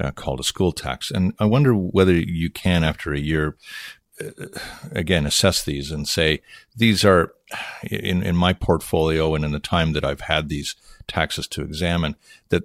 uh, 0.00 0.10
called 0.10 0.40
a 0.40 0.44
school 0.44 0.72
tax. 0.72 1.10
And 1.10 1.34
I 1.38 1.44
wonder 1.44 1.72
whether 1.74 2.12
you 2.12 2.50
can 2.50 2.84
after 2.84 3.12
a 3.12 3.18
year 3.18 3.56
again 4.92 5.26
assess 5.26 5.64
these 5.64 5.90
and 5.90 6.06
say 6.06 6.40
these 6.76 7.04
are 7.04 7.32
in, 7.82 8.22
in 8.22 8.36
my 8.36 8.52
portfolio 8.52 9.34
and 9.34 9.44
in 9.44 9.52
the 9.52 9.60
time 9.60 9.92
that 9.92 10.04
I've 10.04 10.22
had 10.22 10.48
these 10.48 10.74
taxes 11.06 11.46
to 11.48 11.62
examine 11.62 12.16
that 12.48 12.64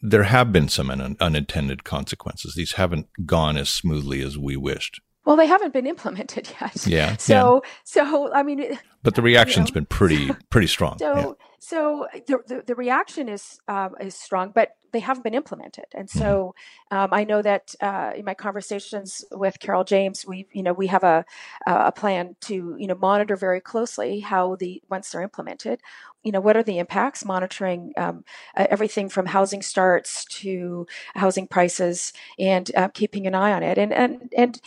there 0.00 0.24
have 0.24 0.52
been 0.52 0.68
some 0.68 0.90
un- 0.90 1.16
unintended 1.20 1.84
consequences. 1.84 2.54
These 2.54 2.72
haven't 2.72 3.08
gone 3.24 3.56
as 3.56 3.70
smoothly 3.70 4.20
as 4.22 4.36
we 4.36 4.56
wished. 4.56 5.00
Well, 5.24 5.36
they 5.36 5.46
haven't 5.46 5.72
been 5.72 5.86
implemented 5.86 6.50
yet. 6.60 6.86
Yeah. 6.86 7.16
So, 7.16 7.62
yeah. 7.64 7.70
so 7.84 8.32
I 8.32 8.42
mean, 8.42 8.78
but 9.02 9.14
the 9.14 9.22
reaction's 9.22 9.68
you 9.68 9.72
know, 9.72 9.80
been 9.80 9.86
pretty, 9.86 10.30
pretty 10.50 10.66
strong. 10.66 10.98
So, 10.98 11.16
yeah. 11.16 11.46
so 11.58 12.06
the, 12.26 12.38
the, 12.46 12.62
the 12.66 12.74
reaction 12.74 13.28
is 13.28 13.58
um, 13.68 13.94
is 14.00 14.14
strong, 14.14 14.52
but 14.54 14.76
they 14.92 15.00
haven't 15.00 15.24
been 15.24 15.34
implemented. 15.34 15.86
And 15.92 16.08
so, 16.08 16.54
mm-hmm. 16.92 16.96
um, 16.96 17.08
I 17.12 17.24
know 17.24 17.42
that 17.42 17.74
uh, 17.80 18.12
in 18.14 18.24
my 18.24 18.34
conversations 18.34 19.24
with 19.32 19.58
Carol 19.58 19.82
James, 19.82 20.24
we, 20.24 20.46
you 20.52 20.62
know, 20.62 20.72
we 20.72 20.86
have 20.86 21.02
a 21.02 21.24
a 21.66 21.90
plan 21.90 22.36
to, 22.42 22.76
you 22.78 22.86
know, 22.86 22.94
monitor 22.94 23.36
very 23.36 23.60
closely 23.60 24.20
how 24.20 24.56
the 24.56 24.82
once 24.88 25.10
they're 25.10 25.22
implemented, 25.22 25.80
you 26.22 26.32
know, 26.32 26.40
what 26.40 26.56
are 26.56 26.62
the 26.62 26.78
impacts? 26.78 27.24
Monitoring 27.24 27.92
um, 27.96 28.24
uh, 28.56 28.66
everything 28.70 29.08
from 29.08 29.26
housing 29.26 29.62
starts 29.62 30.24
to 30.26 30.86
housing 31.14 31.46
prices, 31.46 32.12
and 32.38 32.70
uh, 32.76 32.88
keeping 32.88 33.26
an 33.26 33.34
eye 33.34 33.52
on 33.52 33.62
it. 33.62 33.78
And 33.78 33.92
and 33.92 34.32
and 34.36 34.60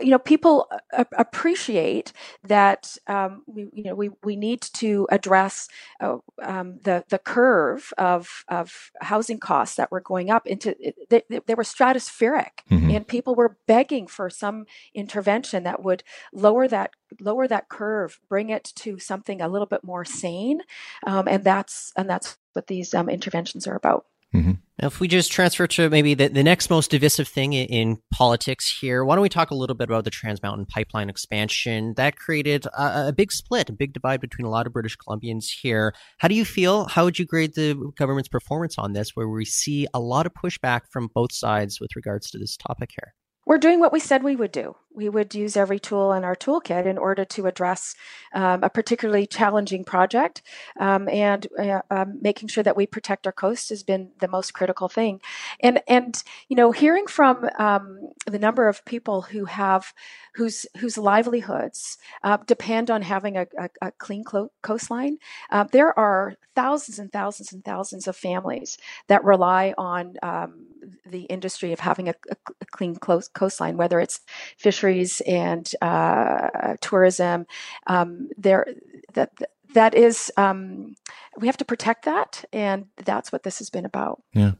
you 0.00 0.10
know 0.10 0.18
people 0.18 0.68
appreciate 1.16 2.12
that 2.42 2.96
um, 3.06 3.42
we 3.46 3.68
you 3.72 3.84
know 3.84 3.94
we, 3.94 4.10
we 4.22 4.36
need 4.36 4.60
to 4.60 5.06
address 5.10 5.68
uh, 6.00 6.16
um, 6.42 6.78
the 6.82 7.04
the 7.08 7.18
curve 7.18 7.92
of 7.96 8.44
of 8.48 8.90
housing 9.00 9.38
costs 9.38 9.76
that 9.76 9.90
were 9.92 10.00
going 10.00 10.30
up 10.30 10.46
into 10.46 10.74
they, 11.10 11.22
they 11.28 11.54
were 11.54 11.62
stratospheric. 11.62 12.48
Mm-hmm. 12.70 12.90
and 12.90 13.08
people 13.08 13.34
were 13.34 13.56
begging 13.66 14.06
for 14.06 14.30
some 14.30 14.66
intervention 14.94 15.62
that 15.64 15.82
would 15.82 16.02
lower 16.32 16.66
that 16.66 16.90
lower 17.20 17.46
that 17.46 17.68
curve 17.68 18.20
bring 18.28 18.50
it 18.50 18.72
to 18.76 18.98
something 18.98 19.40
a 19.40 19.48
little 19.48 19.66
bit 19.66 19.84
more 19.84 20.04
sane. 20.04 20.60
Um, 21.06 21.28
and 21.28 21.44
that's 21.44 21.92
and 21.96 22.08
that's 22.08 22.36
what 22.52 22.66
these 22.66 22.94
um, 22.94 23.08
interventions 23.08 23.66
are 23.66 23.76
about 23.76 24.06
Mm-hmm. 24.34 24.52
Now, 24.80 24.88
if 24.88 24.98
we 24.98 25.06
just 25.06 25.30
transfer 25.30 25.68
to 25.68 25.88
maybe 25.88 26.14
the, 26.14 26.26
the 26.26 26.42
next 26.42 26.68
most 26.68 26.90
divisive 26.90 27.28
thing 27.28 27.52
in, 27.52 27.66
in, 27.66 27.98
politics 28.12 28.78
here, 28.80 29.04
why 29.04 29.14
don't 29.14 29.22
we 29.22 29.28
talk 29.28 29.52
a 29.52 29.54
little 29.54 29.76
bit 29.76 29.88
about 29.88 30.04
the 30.04 30.10
Trans 30.10 30.42
Mountain 30.42 30.66
Pipeline 30.66 31.08
expansion? 31.08 31.94
That 31.96 32.16
created 32.16 32.66
a, 32.66 33.08
a, 33.08 33.12
big 33.12 33.30
split, 33.30 33.70
a 33.70 33.72
big 33.72 33.92
divide 33.92 34.20
between 34.20 34.46
a 34.46 34.50
lot 34.50 34.66
of 34.66 34.72
British 34.72 34.96
Columbians 34.96 35.46
here. 35.62 35.94
How 36.18 36.26
do 36.26 36.34
you 36.34 36.44
feel? 36.44 36.86
How 36.86 37.04
would 37.04 37.18
you 37.18 37.26
grade 37.26 37.54
the 37.54 37.92
government's 37.96 38.28
performance 38.28 38.76
on 38.76 38.92
this, 38.92 39.10
where 39.14 39.28
we 39.28 39.44
see 39.44 39.86
a 39.94 40.00
lot 40.00 40.26
of 40.26 40.32
pushback 40.34 40.82
from 40.90 41.08
both 41.14 41.32
sides 41.32 41.80
with 41.80 41.94
regards 41.94 42.28
to 42.30 42.38
this 42.38 42.56
topic 42.56 42.90
here? 42.96 43.14
We're 43.46 43.58
doing 43.58 43.78
what 43.78 43.92
we 43.92 44.00
said 44.00 44.22
we 44.22 44.36
would 44.36 44.52
do 44.52 44.74
we 44.94 45.08
would 45.08 45.34
use 45.34 45.56
every 45.56 45.78
tool 45.78 46.12
in 46.12 46.24
our 46.24 46.36
toolkit 46.36 46.86
in 46.86 46.98
order 46.98 47.24
to 47.24 47.46
address 47.46 47.94
um, 48.32 48.62
a 48.62 48.70
particularly 48.70 49.26
challenging 49.26 49.84
project. 49.84 50.42
Um, 50.78 51.08
and 51.08 51.46
uh, 51.58 51.82
um, 51.90 52.18
making 52.22 52.48
sure 52.48 52.64
that 52.64 52.76
we 52.76 52.86
protect 52.86 53.26
our 53.26 53.32
coast 53.32 53.70
has 53.70 53.82
been 53.82 54.10
the 54.20 54.28
most 54.28 54.54
critical 54.54 54.88
thing. 54.88 55.20
And 55.60 55.80
and 55.88 56.22
you 56.48 56.56
know, 56.56 56.70
hearing 56.72 57.06
from 57.06 57.48
um, 57.58 58.10
the 58.26 58.38
number 58.38 58.68
of 58.68 58.84
people 58.84 59.22
who 59.22 59.46
have 59.46 59.92
whose 60.34 60.66
whose 60.78 60.96
livelihoods 60.96 61.98
uh, 62.22 62.38
depend 62.46 62.90
on 62.90 63.02
having 63.02 63.36
a, 63.36 63.46
a, 63.58 63.68
a 63.82 63.92
clean 63.92 64.24
clo- 64.24 64.52
coastline, 64.62 65.18
uh, 65.50 65.64
there 65.72 65.96
are 65.98 66.34
thousands 66.54 66.98
and 66.98 67.12
thousands 67.12 67.52
and 67.52 67.64
thousands 67.64 68.06
of 68.06 68.16
families 68.16 68.78
that 69.08 69.24
rely 69.24 69.74
on 69.76 70.14
um, 70.22 70.66
the 71.06 71.22
industry 71.22 71.72
of 71.72 71.80
having 71.80 72.08
a, 72.08 72.14
a 72.30 72.66
clean 72.66 72.96
coastline, 72.96 73.76
whether 73.76 74.00
it's 74.00 74.20
fisheries 74.56 74.83
fisheries 74.84 75.20
and 75.22 75.70
uh, 75.82 76.76
tourism. 76.80 77.46
Um, 77.86 78.28
there, 78.36 78.66
that 79.14 79.32
that 79.74 79.94
is, 79.94 80.30
um, 80.36 80.94
we 81.38 81.48
have 81.48 81.56
to 81.56 81.64
protect 81.64 82.04
that, 82.04 82.44
and 82.52 82.86
that's 83.04 83.32
what 83.32 83.42
this 83.42 83.58
has 83.58 83.70
been 83.70 83.84
about. 83.84 84.22
Yeah, 84.32 84.52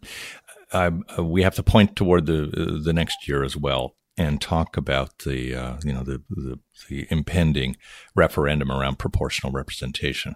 uh, 0.72 0.90
we 1.20 1.42
have 1.42 1.54
to 1.56 1.62
point 1.62 1.96
toward 1.96 2.26
the 2.26 2.80
the 2.82 2.92
next 2.92 3.28
year 3.28 3.44
as 3.44 3.56
well 3.56 3.94
and 4.16 4.40
talk 4.40 4.76
about 4.76 5.18
the 5.20 5.54
uh, 5.54 5.76
you 5.84 5.92
know 5.92 6.02
the, 6.02 6.22
the, 6.30 6.58
the 6.88 7.06
impending 7.10 7.76
referendum 8.14 8.70
around 8.70 8.98
proportional 8.98 9.52
representation. 9.52 10.34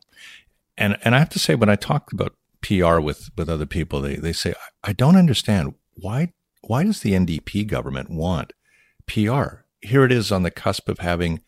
And 0.76 0.96
and 1.04 1.14
I 1.14 1.18
have 1.18 1.30
to 1.30 1.38
say 1.38 1.54
when 1.54 1.70
I 1.70 1.76
talk 1.76 2.12
about 2.12 2.34
PR 2.60 3.00
with 3.00 3.30
with 3.36 3.48
other 3.48 3.66
people, 3.66 4.00
they 4.00 4.16
they 4.16 4.32
say 4.32 4.54
I 4.84 4.92
don't 4.92 5.16
understand 5.16 5.74
why 5.94 6.32
why 6.60 6.84
does 6.84 7.00
the 7.00 7.12
NDP 7.12 7.66
government 7.66 8.10
want 8.10 8.52
PR? 9.06 9.64
Here 9.80 10.04
it 10.04 10.12
is 10.12 10.32
on 10.32 10.42
the 10.42 10.50
cusp 10.50 10.88
of 10.88 10.98
having 10.98 11.40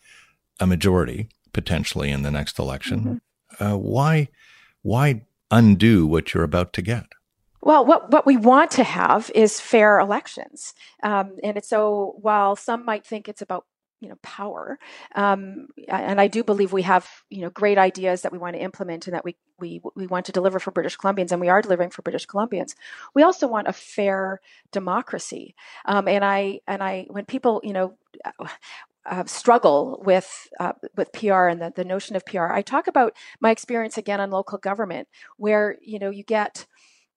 a 0.59 0.67
majority 0.67 1.29
potentially 1.53 2.11
in 2.11 2.23
the 2.23 2.31
next 2.31 2.59
election. 2.59 3.21
Mm-hmm. 3.59 3.65
Uh, 3.65 3.77
why, 3.77 4.29
why 4.83 5.23
undo 5.51 6.07
what 6.07 6.33
you're 6.33 6.45
about 6.45 6.73
to 6.75 6.83
get? 6.83 7.07
Well, 7.63 7.85
what, 7.85 8.11
what 8.11 8.25
we 8.25 8.37
want 8.37 8.71
to 8.73 8.85
have 8.85 9.31
is 9.35 9.61
fair 9.61 9.99
elections. 9.99 10.73
Um, 11.03 11.37
and 11.43 11.63
so 11.65 12.15
while 12.21 12.57
some 12.57 12.85
might 12.85 13.05
think 13.05 13.29
it's 13.29 13.43
about 13.43 13.67
you 14.01 14.09
know 14.09 14.17
power 14.23 14.79
um, 15.15 15.69
and 15.89 16.21
i 16.21 16.27
do 16.27 16.43
believe 16.43 16.73
we 16.73 16.83
have 16.83 17.09
you 17.29 17.43
know 17.43 17.51
great 17.51 17.79
ideas 17.79 18.23
that 18.23 18.33
we 18.33 18.39
want 18.39 18.55
to 18.55 18.63
implement 18.63 19.07
and 19.07 19.15
that 19.15 19.25
we 19.25 19.37
we 19.59 19.81
we 19.95 20.07
want 20.07 20.27
to 20.27 20.33
deliver 20.33 20.59
for 20.59 20.71
british 20.71 20.97
columbians 20.97 21.33
and 21.33 21.41
we 21.41 21.49
are 21.49 21.63
delivering 21.63 21.91
for 21.91 22.03
british 22.03 22.27
columbians 22.27 22.75
we 23.15 23.23
also 23.23 23.47
want 23.47 23.69
a 23.69 23.73
fair 23.73 24.41
democracy 24.73 25.55
um, 25.85 26.09
and 26.09 26.25
i 26.25 26.61
and 26.67 26.83
i 26.83 27.07
when 27.11 27.25
people 27.25 27.61
you 27.63 27.73
know 27.73 27.97
uh, 29.07 29.25
struggle 29.25 30.03
with 30.05 30.49
uh, 30.59 30.73
with 30.97 31.13
PR 31.13 31.47
and 31.49 31.61
the, 31.61 31.73
the 31.75 31.85
notion 31.85 32.17
of 32.17 32.27
PR. 32.27 32.53
I 32.53 32.63
talk 32.63 32.87
about 32.87 33.17
my 33.41 33.51
experience 33.51 33.97
again 33.97 34.21
on 34.21 34.31
local 34.31 34.59
government, 34.59 35.09
where 35.37 35.79
you 35.81 35.99
know 35.99 36.11
you 36.11 36.23
get 36.23 36.67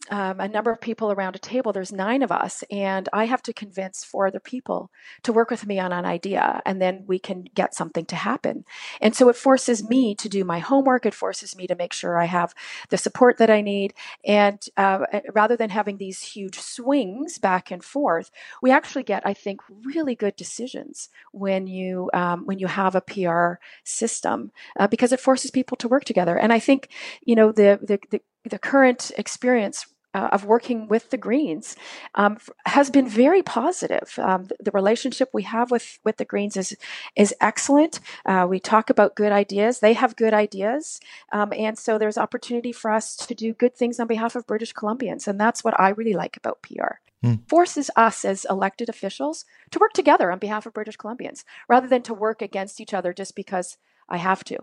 um, 0.09 0.39
a 0.39 0.47
number 0.47 0.71
of 0.71 0.81
people 0.81 1.11
around 1.11 1.35
a 1.35 1.39
table. 1.39 1.71
There's 1.71 1.91
nine 1.91 2.23
of 2.23 2.31
us, 2.31 2.63
and 2.69 3.07
I 3.13 3.25
have 3.25 3.41
to 3.43 3.53
convince 3.53 4.03
four 4.03 4.27
other 4.27 4.39
people 4.39 4.91
to 5.23 5.31
work 5.31 5.49
with 5.49 5.65
me 5.65 5.79
on 5.79 5.93
an 5.93 6.05
idea, 6.05 6.61
and 6.65 6.81
then 6.81 7.05
we 7.07 7.19
can 7.19 7.45
get 7.55 7.73
something 7.73 8.05
to 8.05 8.15
happen. 8.15 8.65
And 8.99 9.15
so 9.15 9.29
it 9.29 9.35
forces 9.35 9.87
me 9.87 10.13
to 10.15 10.27
do 10.27 10.43
my 10.43 10.59
homework. 10.59 11.05
It 11.05 11.13
forces 11.13 11.55
me 11.55 11.67
to 11.67 11.75
make 11.75 11.93
sure 11.93 12.19
I 12.19 12.25
have 12.25 12.53
the 12.89 12.97
support 12.97 13.37
that 13.37 13.49
I 13.49 13.61
need. 13.61 13.93
And 14.25 14.63
uh, 14.75 15.05
rather 15.33 15.55
than 15.55 15.69
having 15.69 15.97
these 15.97 16.21
huge 16.21 16.59
swings 16.59 17.37
back 17.37 17.71
and 17.71 17.83
forth, 17.83 18.29
we 18.61 18.71
actually 18.71 19.03
get, 19.03 19.25
I 19.25 19.33
think, 19.33 19.61
really 19.85 20.15
good 20.15 20.35
decisions 20.35 21.09
when 21.31 21.65
you 21.67 22.09
um, 22.13 22.45
when 22.45 22.59
you 22.59 22.67
have 22.67 22.95
a 22.95 23.01
PR 23.01 23.53
system 23.83 24.51
uh, 24.77 24.87
because 24.87 25.13
it 25.13 25.19
forces 25.19 25.49
people 25.51 25.77
to 25.77 25.87
work 25.87 26.03
together. 26.03 26.37
And 26.37 26.51
I 26.51 26.59
think, 26.59 26.89
you 27.23 27.35
know, 27.35 27.51
the 27.51 27.79
the, 27.81 27.99
the 28.11 28.21
the 28.49 28.59
current 28.59 29.11
experience 29.17 29.85
uh, 30.13 30.29
of 30.31 30.45
working 30.45 30.87
with 30.87 31.09
the 31.09 31.17
Greens 31.17 31.75
um, 32.15 32.37
has 32.65 32.89
been 32.89 33.07
very 33.07 33.41
positive. 33.41 34.17
Um, 34.17 34.45
the, 34.45 34.55
the, 34.59 34.71
relationship 34.71 35.29
we 35.33 35.43
have 35.43 35.71
with, 35.71 35.99
with 36.03 36.17
the 36.17 36.25
Greens 36.25 36.57
is 36.57 36.75
is 37.15 37.33
excellent. 37.39 37.99
Uh, 38.25 38.45
we 38.49 38.59
talk 38.59 38.89
about 38.89 39.15
good 39.15 39.31
ideas; 39.31 39.79
they 39.79 39.93
have 39.93 40.15
good 40.15 40.33
ideas, 40.33 40.99
um, 41.31 41.53
and 41.53 41.77
so 41.77 41.97
there's 41.97 42.17
opportunity 42.17 42.71
for 42.71 42.91
us 42.91 43.15
to 43.15 43.33
do 43.33 43.53
good 43.53 43.75
things 43.75 43.99
on 43.99 44.07
behalf 44.07 44.35
of 44.35 44.47
British 44.47 44.73
Columbians, 44.73 45.27
and 45.27 45.39
that's 45.39 45.63
what 45.63 45.79
I 45.79 45.89
really 45.89 46.13
like 46.13 46.37
about 46.37 46.61
PR. 46.61 46.99
Hmm. 47.23 47.35
Forces 47.47 47.89
us 47.95 48.25
as 48.25 48.45
elected 48.49 48.89
officials 48.89 49.45
to 49.71 49.79
work 49.79 49.93
together 49.93 50.31
on 50.31 50.39
behalf 50.39 50.65
of 50.65 50.73
British 50.73 50.97
Columbians 50.97 51.45
rather 51.69 51.87
than 51.87 52.01
to 52.03 52.13
work 52.13 52.41
against 52.41 52.81
each 52.81 52.93
other 52.93 53.13
just 53.13 53.33
because 53.33 53.77
I 54.09 54.17
have 54.17 54.43
to. 54.45 54.57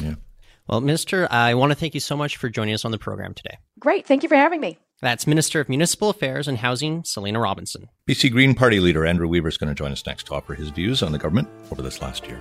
Yeah. 0.00 0.16
Well, 0.66 0.80
Minister, 0.80 1.28
I 1.30 1.54
want 1.54 1.70
to 1.70 1.76
thank 1.76 1.94
you 1.94 2.00
so 2.00 2.16
much 2.16 2.36
for 2.36 2.48
joining 2.48 2.74
us 2.74 2.84
on 2.84 2.90
the 2.90 2.98
program 2.98 3.34
today. 3.34 3.58
Great. 3.78 4.06
Thank 4.06 4.22
you 4.22 4.28
for 4.28 4.36
having 4.36 4.60
me. 4.60 4.78
That's 5.02 5.26
Minister 5.26 5.60
of 5.60 5.68
Municipal 5.68 6.10
Affairs 6.10 6.46
and 6.46 6.58
Housing, 6.58 7.04
Selina 7.04 7.40
Robinson. 7.40 7.88
BC 8.06 8.30
Green 8.32 8.54
Party 8.54 8.80
leader 8.80 9.06
Andrew 9.06 9.28
Weaver 9.28 9.48
is 9.48 9.56
going 9.56 9.68
to 9.68 9.74
join 9.74 9.92
us 9.92 10.04
next 10.04 10.26
to 10.26 10.34
offer 10.34 10.54
his 10.54 10.68
views 10.68 11.02
on 11.02 11.12
the 11.12 11.18
government 11.18 11.48
over 11.72 11.80
this 11.80 12.02
last 12.02 12.26
year. 12.26 12.40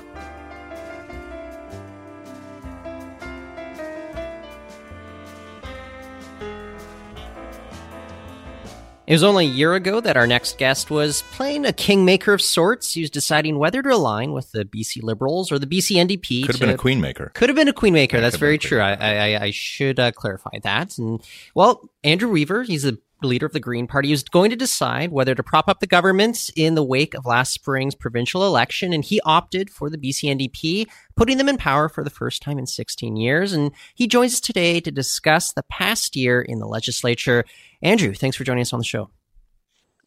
It 9.09 9.13
was 9.13 9.23
only 9.23 9.47
a 9.47 9.49
year 9.49 9.73
ago 9.73 9.99
that 10.01 10.17
our 10.17 10.27
next 10.27 10.59
guest 10.59 10.91
was 10.91 11.23
playing 11.31 11.65
a 11.65 11.73
kingmaker 11.73 12.31
of 12.31 12.43
sorts. 12.43 12.93
He 12.93 13.01
was 13.01 13.09
deciding 13.09 13.57
whether 13.57 13.81
to 13.81 13.89
align 13.89 14.33
with 14.33 14.51
the 14.51 14.65
BC 14.65 15.01
Liberals 15.01 15.51
or 15.51 15.57
the 15.57 15.65
BC 15.65 15.95
NDP. 15.95 16.45
Could 16.45 16.53
have 16.53 16.59
been 16.59 16.69
a 16.69 16.77
queenmaker. 16.77 17.33
Could 17.33 17.49
have 17.49 17.55
been 17.55 17.67
a 17.67 17.73
queenmaker. 17.73 18.13
Yeah, 18.13 18.19
That's 18.19 18.35
very 18.35 18.59
true. 18.59 18.79
I, 18.79 18.93
I, 18.93 19.43
I, 19.45 19.49
should 19.49 19.99
uh, 19.99 20.11
clarify 20.11 20.59
that. 20.61 20.99
And 20.99 21.23
well, 21.55 21.89
Andrew 22.03 22.29
Weaver, 22.29 22.61
he's 22.61 22.83
the 22.83 22.99
leader 23.27 23.45
of 23.45 23.53
the 23.53 23.59
Green 23.59 23.87
Party, 23.87 24.11
is 24.11 24.23
going 24.23 24.49
to 24.49 24.55
decide 24.55 25.11
whether 25.11 25.35
to 25.35 25.43
prop 25.43 25.67
up 25.67 25.79
the 25.79 25.87
government 25.87 26.49
in 26.55 26.75
the 26.75 26.83
wake 26.83 27.13
of 27.13 27.25
last 27.25 27.53
spring's 27.53 27.95
provincial 27.95 28.45
election. 28.45 28.93
And 28.93 29.03
he 29.03 29.21
opted 29.25 29.69
for 29.69 29.89
the 29.89 29.97
BC 29.97 30.35
NDP, 30.35 30.87
putting 31.15 31.37
them 31.37 31.49
in 31.49 31.57
power 31.57 31.89
for 31.89 32.03
the 32.03 32.09
first 32.09 32.41
time 32.41 32.57
in 32.57 32.65
16 32.65 33.15
years. 33.15 33.53
And 33.53 33.71
he 33.95 34.07
joins 34.07 34.33
us 34.35 34.39
today 34.39 34.79
to 34.81 34.91
discuss 34.91 35.53
the 35.53 35.63
past 35.63 36.15
year 36.15 36.41
in 36.41 36.59
the 36.59 36.67
legislature 36.67 37.45
Andrew, 37.81 38.13
thanks 38.13 38.35
for 38.35 38.43
joining 38.43 38.61
us 38.61 38.73
on 38.73 38.79
the 38.79 38.85
show. 38.85 39.09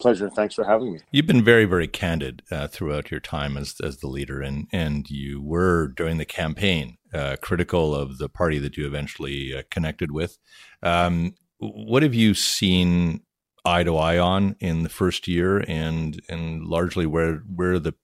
Pleasure. 0.00 0.28
Thanks 0.28 0.54
for 0.54 0.64
having 0.64 0.95
me. 0.95 1.00
You've 1.12 1.26
been 1.26 1.45
very, 1.45 1.64
very 1.64 1.87
candid 1.87 2.42
uh, 2.50 2.66
throughout 2.66 3.11
your 3.11 3.21
time 3.21 3.57
as 3.57 3.76
as 3.83 3.99
the 3.99 4.09
leader, 4.09 4.42
and 4.42 4.66
and 4.73 5.09
you 5.09 5.40
were 5.40 5.88
during 5.88 6.19
the 6.19 6.25
campaign 6.25 6.99
uh, 7.14 7.37
critical 7.40 7.95
of 7.95 8.19
the 8.19 8.28
party 8.28 8.59
that 8.59 8.76
you 8.76 8.85
eventually 8.85 9.54
uh, 9.54 9.62
connected 9.71 10.11
with. 10.11 10.38
Um, 10.83 11.35
what 11.62 12.02
have 12.02 12.14
you 12.14 12.35
seen 12.35 13.23
eye 13.64 13.85
to 13.85 13.97
eye 13.97 14.19
on 14.19 14.57
in 14.61 14.83
the 14.83 14.88
first 14.88 15.28
year, 15.28 15.64
and 15.69 16.21
and 16.28 16.64
largely 16.64 17.07
where 17.07 17.37
where 17.54 17.78
the 17.78 17.95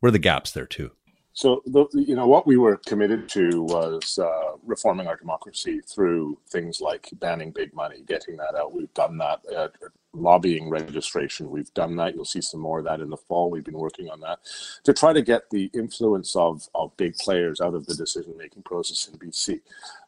where 0.00 0.08
are 0.08 0.12
the 0.12 0.18
gaps 0.18 0.52
there 0.52 0.66
too? 0.66 0.90
So, 1.32 1.62
the, 1.66 1.86
you 1.92 2.14
know, 2.14 2.26
what 2.26 2.46
we 2.46 2.56
were 2.56 2.78
committed 2.86 3.28
to 3.30 3.62
was 3.62 4.18
uh, 4.18 4.56
reforming 4.64 5.06
our 5.06 5.16
democracy 5.16 5.82
through 5.86 6.38
things 6.48 6.80
like 6.80 7.10
banning 7.12 7.50
big 7.50 7.74
money, 7.74 8.02
getting 8.06 8.38
that 8.38 8.54
out. 8.54 8.72
We've 8.72 8.92
done 8.94 9.18
that. 9.18 9.40
Uh, 9.54 9.68
lobbying 10.14 10.70
registration, 10.70 11.50
we've 11.50 11.72
done 11.74 11.96
that. 11.96 12.14
You'll 12.14 12.24
see 12.24 12.40
some 12.40 12.60
more 12.60 12.78
of 12.78 12.86
that 12.86 13.00
in 13.00 13.10
the 13.10 13.18
fall. 13.18 13.50
We've 13.50 13.62
been 13.62 13.74
working 13.74 14.08
on 14.08 14.20
that 14.20 14.38
to 14.84 14.94
try 14.94 15.12
to 15.12 15.20
get 15.20 15.50
the 15.50 15.70
influence 15.74 16.34
of, 16.34 16.70
of 16.74 16.96
big 16.96 17.14
players 17.16 17.60
out 17.60 17.74
of 17.74 17.84
the 17.84 17.94
decision 17.94 18.34
making 18.38 18.62
process 18.62 19.06
in 19.06 19.18
BC. 19.18 19.60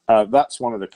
Uh, 0.08 0.24
that's 0.24 0.58
one 0.58 0.72
of 0.72 0.80
the 0.80 0.88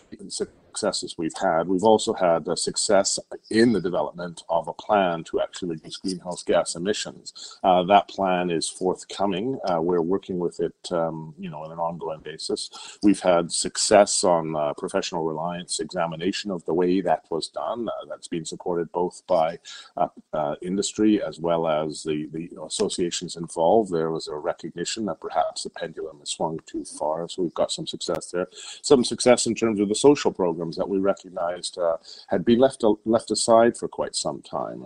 successes 0.72 1.16
we've 1.18 1.36
had. 1.40 1.68
We've 1.68 1.84
also 1.84 2.14
had 2.14 2.48
a 2.48 2.56
success 2.56 3.18
in 3.50 3.72
the 3.72 3.80
development 3.80 4.42
of 4.48 4.68
a 4.68 4.72
plan 4.72 5.22
to 5.24 5.40
actually 5.40 5.70
reduce 5.76 5.98
greenhouse 5.98 6.42
gas 6.42 6.74
emissions. 6.74 7.58
Uh, 7.62 7.82
that 7.84 8.08
plan 8.08 8.50
is 8.50 8.70
forthcoming. 8.70 9.58
Uh, 9.68 9.80
we're 9.82 10.00
working 10.00 10.38
with 10.38 10.60
it, 10.60 10.80
um, 10.90 11.34
you 11.38 11.50
know, 11.50 11.62
on 11.62 11.72
an 11.72 11.78
ongoing 11.78 12.20
basis. 12.20 12.70
We've 13.02 13.20
had 13.20 13.52
success 13.52 14.24
on 14.24 14.56
uh, 14.56 14.72
professional 14.78 15.24
reliance 15.24 15.78
examination 15.78 16.50
of 16.50 16.64
the 16.64 16.74
way 16.74 17.02
that 17.02 17.24
was 17.30 17.48
done. 17.48 17.88
Uh, 17.88 18.06
that's 18.08 18.28
been 18.28 18.46
supported 18.46 18.90
both 18.92 19.22
by 19.26 19.58
uh, 19.98 20.08
uh, 20.32 20.54
industry 20.62 21.22
as 21.22 21.38
well 21.38 21.68
as 21.68 22.02
the, 22.02 22.28
the 22.32 22.48
associations 22.66 23.36
involved. 23.36 23.92
There 23.92 24.10
was 24.10 24.26
a 24.28 24.36
recognition 24.36 25.04
that 25.06 25.20
perhaps 25.20 25.64
the 25.64 25.70
pendulum 25.70 26.18
has 26.20 26.30
swung 26.30 26.60
too 26.64 26.84
far, 26.84 27.28
so 27.28 27.42
we've 27.42 27.60
got 27.62 27.70
some 27.70 27.86
success 27.86 28.30
there. 28.30 28.48
Some 28.80 29.04
success 29.04 29.46
in 29.46 29.54
terms 29.54 29.78
of 29.80 29.88
the 29.90 29.94
social 29.94 30.32
program 30.32 30.61
programs 30.62 30.76
that 30.76 30.88
we 30.88 30.98
recognized 30.98 31.78
uh, 31.78 31.96
had 32.28 32.44
been 32.44 32.58
left 32.58 32.84
left 33.04 33.30
aside 33.30 33.76
for 33.76 33.88
quite 33.88 34.14
some 34.14 34.40
time, 34.42 34.84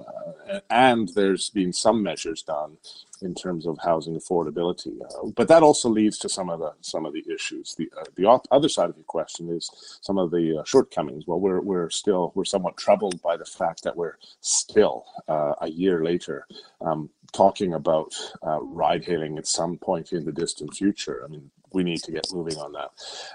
uh, 0.48 0.60
and 0.70 1.10
there's 1.14 1.50
been 1.50 1.72
some 1.72 2.02
measures 2.02 2.42
done 2.42 2.78
in 3.22 3.34
terms 3.34 3.66
of 3.66 3.78
housing 3.82 4.16
affordability. 4.18 4.94
Uh, 5.02 5.28
but 5.34 5.48
that 5.48 5.62
also 5.62 5.88
leads 5.88 6.18
to 6.18 6.28
some 6.28 6.50
of 6.50 6.60
the 6.60 6.72
some 6.80 7.06
of 7.06 7.12
the 7.12 7.24
issues. 7.32 7.74
The 7.74 7.90
uh, 7.98 8.04
the 8.16 8.40
other 8.50 8.68
side 8.68 8.90
of 8.90 8.96
your 8.96 9.04
question 9.04 9.50
is 9.50 9.70
some 10.00 10.18
of 10.18 10.30
the 10.30 10.58
uh, 10.60 10.64
shortcomings. 10.64 11.26
Well, 11.26 11.40
we're 11.40 11.60
we're 11.60 11.90
still 11.90 12.32
we're 12.34 12.44
somewhat 12.44 12.76
troubled 12.76 13.20
by 13.22 13.36
the 13.36 13.44
fact 13.44 13.82
that 13.84 13.96
we're 13.96 14.18
still 14.40 15.04
uh, 15.28 15.54
a 15.60 15.68
year 15.68 16.04
later 16.04 16.46
um, 16.80 17.10
talking 17.32 17.74
about 17.74 18.14
uh, 18.46 18.60
ride 18.60 19.04
hailing 19.04 19.38
at 19.38 19.46
some 19.46 19.76
point 19.78 20.12
in 20.12 20.24
the 20.24 20.32
distant 20.32 20.74
future. 20.74 21.22
I 21.24 21.28
mean, 21.28 21.50
we 21.72 21.84
need 21.84 22.02
to 22.04 22.12
get 22.12 22.26
moving 22.32 22.56
on 22.56 22.72
that. 22.72 22.90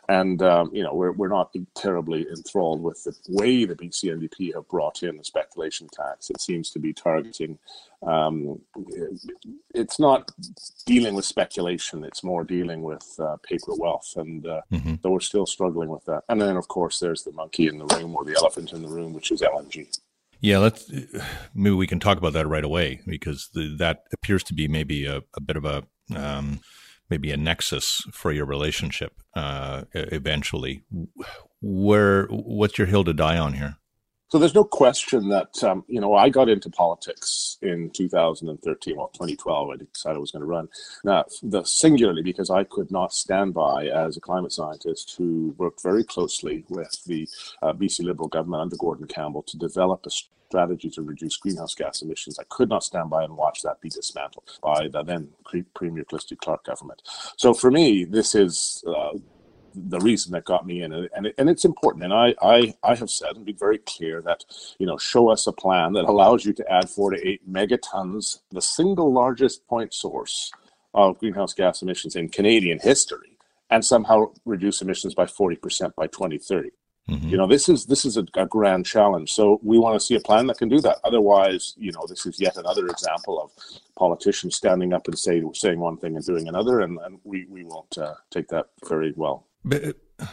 And 0.09 0.41
um, 0.41 0.71
you 0.73 0.83
know, 0.83 0.93
we're 0.93 1.11
we're 1.11 1.27
not 1.27 1.53
terribly 1.75 2.25
enthralled 2.29 2.81
with 2.81 3.03
the 3.03 3.15
way 3.29 3.65
the 3.65 3.75
BC 3.75 4.05
NDP 4.05 4.55
have 4.55 4.67
brought 4.67 5.03
in 5.03 5.17
the 5.17 5.23
speculation 5.23 5.88
tax. 5.91 6.29
It 6.29 6.41
seems 6.41 6.71
to 6.71 6.79
be 6.79 6.93
targeting. 6.93 7.59
Um, 8.05 8.60
it's 9.75 10.00
not 10.00 10.31
dealing 10.86 11.13
with 11.13 11.25
speculation; 11.25 12.03
it's 12.03 12.24
more 12.24 12.43
dealing 12.43 12.81
with 12.81 13.08
uh, 13.20 13.38
paper 13.43 13.74
wealth, 13.77 14.13
and 14.15 14.46
uh, 14.48 14.62
mm-hmm. 14.72 14.96
so 15.03 15.10
we're 15.12 15.20
still 15.20 15.46
struggling 15.46 15.89
with 15.89 16.05
that. 16.05 16.24
And 16.27 16.41
then, 16.41 16.58
of 16.58 16.67
course, 16.67 17.00
there's 17.00 17.24
the 17.24 17.31
monkey 17.31 17.67
in 17.67 17.77
the 17.77 17.86
room 17.86 18.15
or 18.15 18.25
the 18.25 18.36
elephant 18.36 18.74
in 18.74 18.81
the 18.81 18.88
room, 18.88 19.13
which 19.13 19.31
is 19.31 19.41
LNG. 19.41 20.00
Yeah, 20.39 20.58
let's 20.58 20.91
maybe 21.53 21.75
we 21.75 21.86
can 21.86 22.00
talk 22.00 22.17
about 22.17 22.34
that 22.34 22.48
right 22.48 22.63
away 22.63 23.01
because 23.05 23.50
the, 23.53 23.75
that 23.77 24.05
appears 24.12 24.43
to 24.46 24.55
be 24.55 24.67
maybe 24.67 25.05
a, 25.05 25.22
a 25.36 25.41
bit 25.41 25.55
of 25.55 25.65
a 25.65 25.84
um, 26.15 26.62
maybe 27.12 27.31
a 27.31 27.38
nexus 27.38 28.03
for 28.12 28.31
your 28.31 28.46
relationship 28.46 29.14
uh, 29.35 29.83
eventually. 29.94 30.83
Where 31.61 32.25
what's 32.25 32.79
your 32.79 32.87
hill 32.87 33.03
to 33.03 33.14
die 33.14 33.37
on 33.37 33.53
here? 33.53 33.77
So 34.31 34.39
there's 34.39 34.55
no 34.55 34.63
question 34.63 35.27
that 35.27 35.61
um, 35.61 35.83
you 35.89 36.00
know 36.00 36.13
I 36.15 36.29
got 36.29 36.48
into 36.48 36.70
politics 36.70 37.57
in 37.61 37.89
2013, 37.89 38.96
well 38.96 39.09
2012. 39.09 39.70
I 39.70 39.75
decided 39.75 40.15
I 40.15 40.20
was 40.20 40.31
going 40.31 40.41
to 40.41 40.46
run. 40.46 40.70
Now, 41.03 41.25
the 41.44 41.65
singularly 41.65 42.24
because 42.24 42.50
I 42.50 42.63
could 42.63 42.91
not 42.91 43.13
stand 43.13 43.53
by 43.53 43.87
as 43.87 44.15
a 44.15 44.22
climate 44.22 44.53
scientist 44.53 45.15
who 45.17 45.53
worked 45.57 45.83
very 45.83 46.05
closely 46.05 46.63
with 46.70 47.03
the 47.05 47.27
uh, 47.61 47.74
BC 47.74 48.05
Liberal 48.05 48.29
government 48.29 48.61
under 48.61 48.77
Gordon 48.77 49.05
Campbell 49.05 49.44
to 49.44 49.57
develop 49.57 50.05
a 50.05 50.09
strategy 50.09 50.89
to 50.91 51.01
reduce 51.01 51.35
greenhouse 51.35 51.75
gas 51.75 52.01
emissions. 52.01 52.39
I 52.39 52.44
could 52.48 52.70
not 52.70 52.85
stand 52.85 53.09
by 53.09 53.25
and 53.25 53.35
watch 53.35 53.61
that 53.63 53.81
be 53.81 53.89
dismantled 53.89 54.59
by 54.63 54.87
the 54.87 55.03
then 55.03 55.27
Premier 55.74 56.05
Christy 56.05 56.37
Clark 56.37 56.63
government. 56.63 57.01
So 57.35 57.53
for 57.53 57.70
me, 57.70 58.05
this 58.05 58.33
is 58.33 58.81
uh, 58.87 59.17
the 59.75 60.00
reason 60.00 60.31
that 60.34 60.46
got 60.46 60.66
me 60.66 60.84
in, 60.84 60.94
and 60.94 61.27
it, 61.27 61.36
and 61.38 61.50
it's 61.50 61.66
important. 61.66 62.03
And 62.03 62.14
I, 62.14 62.36
I 62.42 62.74
I 62.84 62.96
have 62.96 63.10
said 63.10 63.36
and 63.36 63.46
be 63.46 63.53
very 63.53 63.79
clear 63.79 64.22
that 64.22 64.44
you 64.79 64.86
know 64.86 64.98
show 64.98 65.29
us 65.29 65.48
a 65.48 65.51
plan 65.51 65.94
that 65.94 66.05
allows 66.05 66.46
you 66.46 66.53
to 66.53 66.72
add 66.72 66.90
four 66.90 67.12
to 67.12 67.27
eight 67.27 67.50
megatons, 67.51 68.40
the 68.51 68.62
single 68.62 69.12
largest 69.12 69.68
point 69.68 69.94
source 69.94 70.51
of 70.94 71.18
greenhouse 71.20 71.53
gas 71.53 71.81
emissions 71.81 72.16
in 72.16 72.29
Canadian 72.29 72.79
history, 72.79 73.38
and 73.70 73.84
somehow 73.84 74.31
reduce 74.46 74.81
emissions 74.81 75.14
by 75.14 75.25
forty 75.25 75.55
percent 75.55 75.96
by 75.96 76.07
2030. 76.07 76.72
Mm-hmm. 77.10 77.29
You 77.29 77.38
know, 77.38 77.48
this 77.48 77.68
is 77.68 77.86
this 77.88 78.05
is 78.05 78.18
a, 78.18 78.25
a, 78.36 78.46
grand 78.46 78.86
challenge. 78.86 79.34
So 79.34 79.60
we 79.64 79.79
want 79.79 80.00
to 80.00 80.05
see 80.05 80.16
a 80.16 80.20
plan 80.20 80.48
that 80.48 80.60
can 80.60 80.70
do 80.70 80.79
that. 80.81 81.00
Otherwise, 81.03 81.74
you 81.77 81.92
know, 81.92 82.05
this 82.07 82.25
is 82.25 82.40
yet 82.40 82.57
another 82.57 82.88
example 82.88 83.42
of 83.42 83.51
politicians 83.98 84.55
standing 84.55 84.94
up 84.94 85.07
and 85.07 85.18
say, 85.18 85.42
saying 85.53 85.79
one 85.79 85.98
thing 85.98 86.16
and 86.16 86.25
doing 86.25 86.48
another, 86.48 86.81
and, 86.81 87.00
and 87.03 87.20
we 87.24 87.46
we 87.50 87.64
won't 87.64 87.98
uh, 87.98 88.14
take 88.29 88.48
that 88.50 88.68
very 88.88 89.14
well. 89.16 89.48
But 89.63 89.95
uh, 90.19 90.25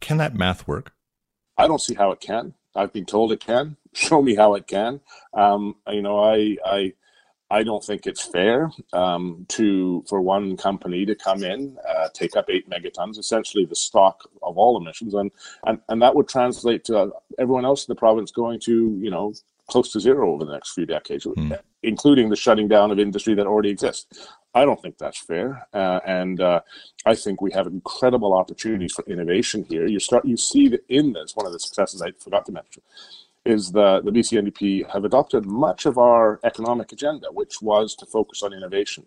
can 0.00 0.16
that 0.18 0.34
math 0.34 0.66
work? 0.66 0.92
I 1.56 1.66
don't 1.66 1.80
see 1.80 1.94
how 1.94 2.12
it 2.12 2.20
can. 2.20 2.54
I've 2.74 2.92
been 2.92 3.06
told 3.06 3.32
it 3.32 3.40
can. 3.40 3.76
Show 3.92 4.22
me 4.22 4.34
how 4.34 4.54
it 4.54 4.66
can. 4.66 5.00
Um, 5.34 5.76
you 5.88 6.02
know, 6.02 6.22
I 6.22 6.56
I 6.64 6.92
I 7.50 7.62
don't 7.62 7.82
think 7.82 8.06
it's 8.06 8.22
fair 8.22 8.70
um, 8.92 9.46
to 9.50 10.04
for 10.08 10.20
one 10.20 10.56
company 10.56 11.06
to 11.06 11.14
come 11.14 11.42
in, 11.42 11.76
uh, 11.88 12.08
take 12.12 12.36
up 12.36 12.50
eight 12.50 12.68
megatons, 12.68 13.18
essentially 13.18 13.64
the 13.64 13.74
stock 13.74 14.28
of 14.42 14.58
all 14.58 14.76
emissions, 14.76 15.14
and 15.14 15.30
and, 15.66 15.80
and 15.88 16.02
that 16.02 16.14
would 16.14 16.28
translate 16.28 16.84
to 16.84 16.98
uh, 16.98 17.10
everyone 17.38 17.64
else 17.64 17.86
in 17.86 17.92
the 17.92 17.98
province 17.98 18.30
going 18.30 18.60
to 18.60 18.98
you 19.00 19.10
know 19.10 19.32
close 19.68 19.92
to 19.92 20.00
zero 20.00 20.32
over 20.32 20.44
the 20.44 20.52
next 20.52 20.72
few 20.72 20.86
decades, 20.86 21.24
mm. 21.24 21.58
including 21.82 22.28
the 22.28 22.36
shutting 22.36 22.68
down 22.68 22.90
of 22.90 22.98
industry 22.98 23.34
that 23.34 23.46
already 23.46 23.70
exists. 23.70 24.28
I 24.54 24.64
don't 24.64 24.80
think 24.80 24.98
that's 24.98 25.20
fair, 25.20 25.66
uh, 25.72 26.00
and 26.06 26.40
uh, 26.40 26.60
I 27.04 27.14
think 27.14 27.40
we 27.40 27.52
have 27.52 27.66
incredible 27.66 28.34
opportunities 28.34 28.92
for 28.92 29.04
innovation 29.04 29.64
here. 29.68 29.86
You 29.86 30.00
start, 30.00 30.24
you 30.24 30.36
see 30.36 30.68
that 30.68 30.84
in 30.88 31.12
this 31.12 31.36
one 31.36 31.46
of 31.46 31.52
the 31.52 31.60
successes 31.60 32.02
I 32.02 32.12
forgot 32.18 32.46
to 32.46 32.52
mention 32.52 32.82
is 33.48 33.72
that 33.72 34.04
the 34.04 34.10
BC 34.10 34.38
NDP 34.42 34.90
have 34.92 35.04
adopted 35.06 35.46
much 35.46 35.86
of 35.86 35.96
our 35.96 36.38
economic 36.44 36.92
agenda, 36.92 37.28
which 37.32 37.62
was 37.62 37.94
to 37.94 38.04
focus 38.04 38.42
on 38.42 38.52
innovation. 38.52 39.06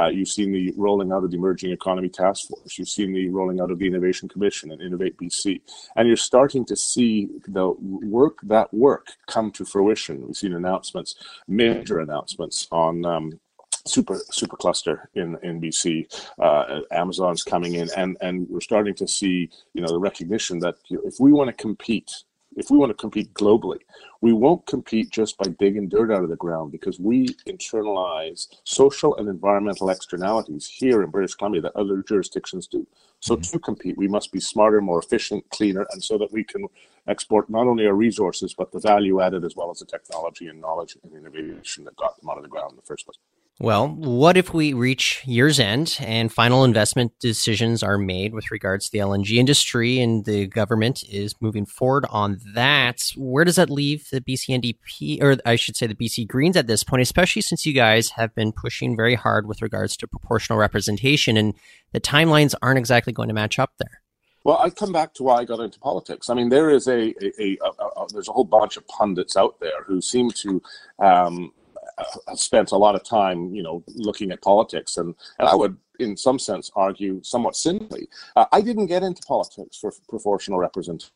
Uh, 0.00 0.06
you've 0.06 0.28
seen 0.28 0.50
the 0.50 0.72
rolling 0.78 1.12
out 1.12 1.24
of 1.24 1.30
the 1.30 1.36
Emerging 1.36 1.72
Economy 1.72 2.08
Task 2.08 2.48
Force. 2.48 2.78
You've 2.78 2.88
seen 2.88 3.12
the 3.12 3.28
rolling 3.28 3.60
out 3.60 3.70
of 3.70 3.78
the 3.78 3.86
Innovation 3.86 4.30
Commission 4.30 4.72
and 4.72 4.80
Innovate 4.80 5.18
BC. 5.18 5.60
And 5.96 6.08
you're 6.08 6.16
starting 6.16 6.64
to 6.66 6.76
see 6.76 7.28
the 7.46 7.74
work, 7.78 8.38
that 8.44 8.72
work, 8.72 9.08
come 9.26 9.50
to 9.52 9.64
fruition. 9.66 10.26
We've 10.26 10.36
seen 10.36 10.54
announcements, 10.54 11.14
major 11.46 12.00
announcements 12.00 12.68
on 12.72 13.04
um, 13.04 13.40
super 13.86 14.20
super 14.30 14.56
cluster 14.56 15.10
in 15.14 15.38
in 15.42 15.60
BC. 15.60 16.06
Uh, 16.38 16.80
Amazon's 16.90 17.42
coming 17.42 17.74
in, 17.74 17.88
and 17.96 18.16
and 18.20 18.48
we're 18.48 18.60
starting 18.60 18.94
to 18.94 19.08
see 19.08 19.50
you 19.74 19.82
know 19.82 19.88
the 19.88 19.98
recognition 19.98 20.58
that 20.60 20.76
you 20.88 20.96
know, 20.96 21.02
if 21.04 21.16
we 21.20 21.32
want 21.32 21.48
to 21.48 21.54
compete 21.54 22.24
if 22.56 22.70
we 22.70 22.76
want 22.76 22.90
to 22.90 22.94
compete 22.94 23.32
globally, 23.34 23.80
we 24.20 24.32
won't 24.32 24.66
compete 24.66 25.10
just 25.10 25.38
by 25.38 25.48
digging 25.58 25.88
dirt 25.88 26.10
out 26.10 26.22
of 26.22 26.28
the 26.28 26.36
ground 26.36 26.72
because 26.72 27.00
we 27.00 27.28
internalize 27.48 28.48
social 28.64 29.16
and 29.16 29.28
environmental 29.28 29.90
externalities 29.90 30.66
here 30.66 31.02
in 31.02 31.10
British 31.10 31.34
Columbia 31.34 31.62
that 31.62 31.76
other 31.76 32.02
jurisdictions 32.02 32.66
do. 32.66 32.86
So 33.20 33.36
mm-hmm. 33.36 33.52
to 33.52 33.58
compete, 33.58 33.96
we 33.96 34.08
must 34.08 34.32
be 34.32 34.40
smarter, 34.40 34.80
more 34.80 35.00
efficient, 35.00 35.48
cleaner, 35.50 35.86
and 35.92 36.02
so 36.02 36.18
that 36.18 36.32
we 36.32 36.44
can 36.44 36.66
export 37.08 37.50
not 37.50 37.66
only 37.66 37.86
our 37.86 37.94
resources, 37.94 38.54
but 38.54 38.70
the 38.72 38.80
value 38.80 39.20
added 39.20 39.44
as 39.44 39.56
well 39.56 39.70
as 39.70 39.78
the 39.78 39.86
technology 39.86 40.48
and 40.48 40.60
knowledge 40.60 40.96
and 41.02 41.12
innovation 41.14 41.84
that 41.84 41.96
got 41.96 42.20
them 42.20 42.30
out 42.30 42.36
of 42.36 42.42
the 42.42 42.48
ground 42.48 42.72
in 42.72 42.76
the 42.76 42.82
first 42.82 43.06
place. 43.06 43.18
Well, 43.60 43.88
what 43.88 44.36
if 44.36 44.52
we 44.54 44.72
reach 44.72 45.22
year's 45.24 45.60
end 45.60 45.96
and 46.00 46.32
final 46.32 46.64
investment 46.64 47.12
decisions 47.20 47.82
are 47.82 47.98
made 47.98 48.32
with 48.32 48.50
regards 48.50 48.86
to 48.86 48.92
the 48.92 48.98
LNG 48.98 49.36
industry 49.36 50.00
and 50.00 50.24
the 50.24 50.46
government 50.46 51.04
is 51.08 51.34
moving 51.40 51.66
forward 51.66 52.06
on 52.10 52.40
that? 52.54 53.12
Where 53.14 53.44
does 53.44 53.56
that 53.56 53.70
leave 53.70 54.08
the 54.10 54.20
BC 54.20 54.58
NDP, 54.60 55.22
or 55.22 55.36
I 55.44 55.56
should 55.56 55.76
say 55.76 55.86
the 55.86 55.94
BC 55.94 56.26
Greens 56.26 56.56
at 56.56 56.66
this 56.66 56.82
point, 56.82 57.02
especially 57.02 57.42
since 57.42 57.66
you 57.66 57.72
guys 57.72 58.10
have 58.10 58.34
been 58.34 58.52
pushing 58.52 58.96
very 58.96 59.14
hard 59.14 59.46
with 59.46 59.62
regards 59.62 59.96
to 59.98 60.08
proportional 60.08 60.58
representation 60.58 61.36
and 61.36 61.54
the 61.92 62.00
timelines 62.00 62.54
aren't 62.62 62.78
exactly 62.78 63.12
going 63.12 63.28
to 63.28 63.34
match 63.34 63.58
up 63.58 63.74
there? 63.78 64.02
Well, 64.44 64.58
I 64.58 64.70
come 64.70 64.92
back 64.92 65.14
to 65.14 65.22
why 65.22 65.36
I 65.36 65.44
got 65.44 65.60
into 65.60 65.78
politics. 65.78 66.28
I 66.28 66.34
mean, 66.34 66.48
there 66.48 66.70
is 66.70 66.88
a, 66.88 67.14
a, 67.40 67.58
a, 67.64 67.84
a 67.84 68.06
there's 68.12 68.28
a 68.28 68.32
whole 68.32 68.44
bunch 68.44 68.76
of 68.76 68.86
pundits 68.88 69.36
out 69.36 69.60
there 69.60 69.84
who 69.86 70.00
seem 70.00 70.30
to 70.30 70.60
um, 70.98 71.52
uh, 71.98 72.34
spent 72.34 72.72
a 72.72 72.76
lot 72.76 72.94
of 72.94 73.04
time, 73.04 73.54
you 73.54 73.62
know, 73.62 73.82
looking 73.94 74.30
at 74.32 74.42
politics, 74.42 74.96
and 74.96 75.14
and 75.38 75.48
I 75.48 75.54
would, 75.54 75.76
in 75.98 76.16
some 76.16 76.38
sense, 76.38 76.70
argue 76.74 77.20
somewhat 77.22 77.56
simply, 77.56 78.08
uh, 78.36 78.46
I 78.52 78.60
didn't 78.60 78.86
get 78.86 79.02
into 79.02 79.22
politics 79.22 79.76
for 79.76 79.92
proportional 80.08 80.58
representation. 80.58 81.10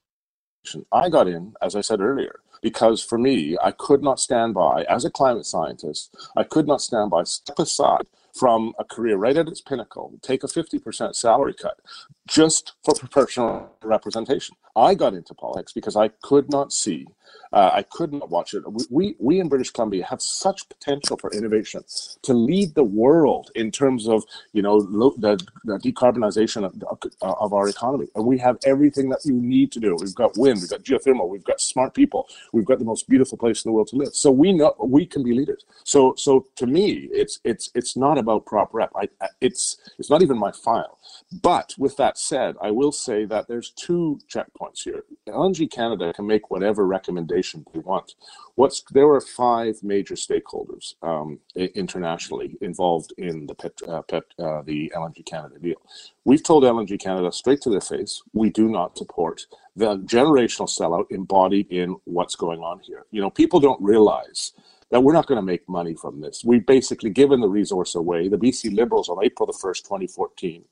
I 0.93 1.09
got 1.09 1.29
in, 1.29 1.55
as 1.63 1.77
I 1.77 1.81
said 1.81 2.01
earlier, 2.01 2.41
because 2.61 3.03
for 3.03 3.19
me, 3.19 3.57
I 3.63 3.71
could 3.71 4.03
not 4.03 4.19
stand 4.19 4.55
by, 4.55 4.85
as 4.89 5.05
a 5.05 5.11
climate 5.11 5.47
scientist, 5.47 6.15
I 6.37 6.43
could 6.43 6.67
not 6.67 6.81
stand 6.81 7.11
by, 7.11 7.23
step 7.23 7.59
aside 7.59 8.07
from 8.35 8.73
a 8.79 8.85
career 8.85 9.17
right 9.17 9.37
at 9.37 9.49
its 9.49 9.61
pinnacle, 9.61 10.13
take 10.23 10.45
a 10.45 10.49
50% 10.49 11.15
salary 11.15 11.55
cut 11.55 11.79
just 12.27 12.75
for 12.85 12.95
proportional 12.95 13.71
representation. 13.83 14.57
I 14.77 14.95
got 14.95 15.15
into 15.15 15.35
politics 15.35 15.73
because 15.73 15.97
I 15.97 16.09
could 16.09 16.51
not 16.51 16.73
see 16.73 17.07
uh, 17.53 17.71
I 17.73 17.83
could 17.83 18.13
not 18.13 18.31
watch 18.31 18.55
it. 18.55 18.63
We, 18.91 19.17
we 19.19 19.41
in 19.41 19.49
British 19.49 19.71
Columbia 19.71 20.05
have 20.07 20.21
such 20.21 20.69
potential 20.69 21.17
for 21.17 21.31
innovation 21.33 21.83
to 22.23 22.35
lead 22.35 22.75
the 22.75 22.85
world 22.85 23.51
in 23.55 23.71
terms 23.71 24.09
of 24.09 24.25
you 24.53 24.63
know 24.63 24.77
lo- 24.77 25.15
the, 25.17 25.37
the, 25.65 25.79
decarbonization 25.79 26.65
of, 26.65 26.75
of, 27.23 27.53
our 27.53 27.69
economy. 27.69 28.09
And 28.15 28.27
we 28.27 28.39
have 28.39 28.59
everything 28.65 29.09
that 29.11 29.21
you 29.25 29.35
need 29.35 29.73
to 29.73 29.81
do. 29.81 29.97
We've 29.99 30.15
got 30.15 30.37
wind, 30.37 30.61
we've 30.61 30.71
got 30.71 30.83
geothermal, 30.83 31.29
we've 31.29 31.45
got 31.45 31.61
smart 31.61 31.95
people, 31.95 32.29
we've 32.53 32.65
got 32.65 32.79
the 32.79 32.85
most 32.85 33.09
beautiful 33.09 33.39
place 33.39 33.65
in 33.65 33.71
the 33.71 33.73
world 33.73 33.89
to 33.89 33.97
live. 33.97 34.15
So 34.15 34.31
we 34.31 34.53
know 34.53 34.75
we 34.79 35.07
can 35.07 35.23
be 35.23 35.33
leaders. 35.33 35.65
So 35.85 36.15
so 36.17 36.47
to 36.57 36.67
me, 36.67 37.09
it's 37.13 37.41
it's 37.45 37.71
it's 37.75 37.97
not 37.97 38.19
about 38.19 38.47
prop 38.47 38.75
rep. 38.75 38.91
I, 38.97 39.09
it's 39.41 39.77
it's 39.99 40.11
not 40.11 40.23
even 40.23 40.39
my 40.39 40.53
file. 40.53 40.99
But 41.43 41.75
with 41.79 41.97
that 41.97 42.19
said, 42.19 42.57
I 42.61 42.71
will 42.71 42.93
say 42.93 43.25
that 43.27 43.49
there's 43.49 43.71
two 43.71 44.19
checkpoints 44.29 44.66
here. 44.75 45.05
LNG 45.29 45.71
Canada 45.71 46.13
can 46.13 46.27
make 46.27 46.51
whatever 46.51 46.87
recommendation 46.87 47.65
they 47.73 47.81
want. 47.81 48.15
What's 48.55 48.83
there 48.91 49.09
are 49.09 49.21
five 49.21 49.83
major 49.83 50.15
stakeholders 50.15 50.95
um, 51.03 51.39
internationally 51.55 52.57
involved 52.61 53.13
in 53.19 53.47
the 53.47 53.55
pet, 53.55 53.73
uh, 53.89 54.03
pet, 54.03 54.25
uh, 54.39 54.63
the 54.63 54.93
LNG 54.95 55.25
Canada 55.25 55.59
deal. 55.59 55.81
We've 56.25 56.43
told 56.43 56.65
LNG 56.65 56.99
Canada 57.01 57.31
straight 57.33 57.61
to 57.63 57.71
their 57.71 57.81
face 57.81 58.23
we 58.33 58.51
do 58.51 58.69
not 58.69 58.97
support 58.97 59.47
the 59.77 59.99
generational 59.99 60.69
sellout 60.69 61.07
embodied 61.11 61.67
in 61.71 61.97
what's 62.05 62.35
going 62.35 62.61
on 62.61 62.81
here. 62.81 63.05
You 63.11 63.21
know, 63.21 63.31
people 63.31 63.61
don't 63.61 63.81
realize 63.83 64.53
that 64.91 65.03
we're 65.03 65.13
not 65.13 65.27
going 65.27 65.37
to 65.37 65.43
make 65.43 65.69
money 65.69 65.95
from 65.95 66.21
this. 66.21 66.43
We've 66.45 66.65
basically 66.65 67.11
given 67.11 67.41
the 67.41 67.49
resource 67.49 67.95
away. 67.95 68.29
The 68.29 68.39
BC 68.39 68.75
Liberals 68.75 69.09
on 69.09 69.25
April 69.25 69.47
the 69.47 69.53
1st, 69.53 69.83
2014, 69.83 70.65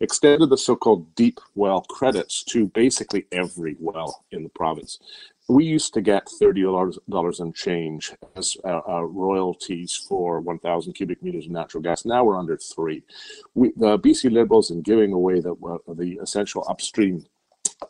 extended 0.00 0.50
the 0.50 0.58
so 0.58 0.76
called 0.76 1.14
deep 1.14 1.40
well 1.54 1.82
credits 1.82 2.42
to 2.44 2.66
basically 2.68 3.26
every 3.32 3.76
well 3.78 4.24
in 4.30 4.42
the 4.42 4.50
province. 4.50 4.98
We 5.48 5.64
used 5.64 5.92
to 5.94 6.00
get 6.00 6.28
$30 6.40 7.40
and 7.40 7.54
change 7.54 8.12
as 8.36 8.56
uh, 8.64 8.80
uh, 8.88 9.02
royalties 9.02 9.94
for 9.94 10.40
1,000 10.40 10.92
cubic 10.92 11.22
meters 11.22 11.46
of 11.46 11.52
natural 11.52 11.82
gas. 11.82 12.04
Now 12.04 12.24
we're 12.24 12.38
under 12.38 12.56
three. 12.56 13.02
We, 13.54 13.72
the 13.76 13.98
BC 13.98 14.30
Liberals, 14.30 14.70
in 14.70 14.82
giving 14.82 15.12
away 15.12 15.40
the, 15.40 15.54
uh, 15.54 15.94
the 15.94 16.18
essential 16.22 16.64
upstream 16.68 17.26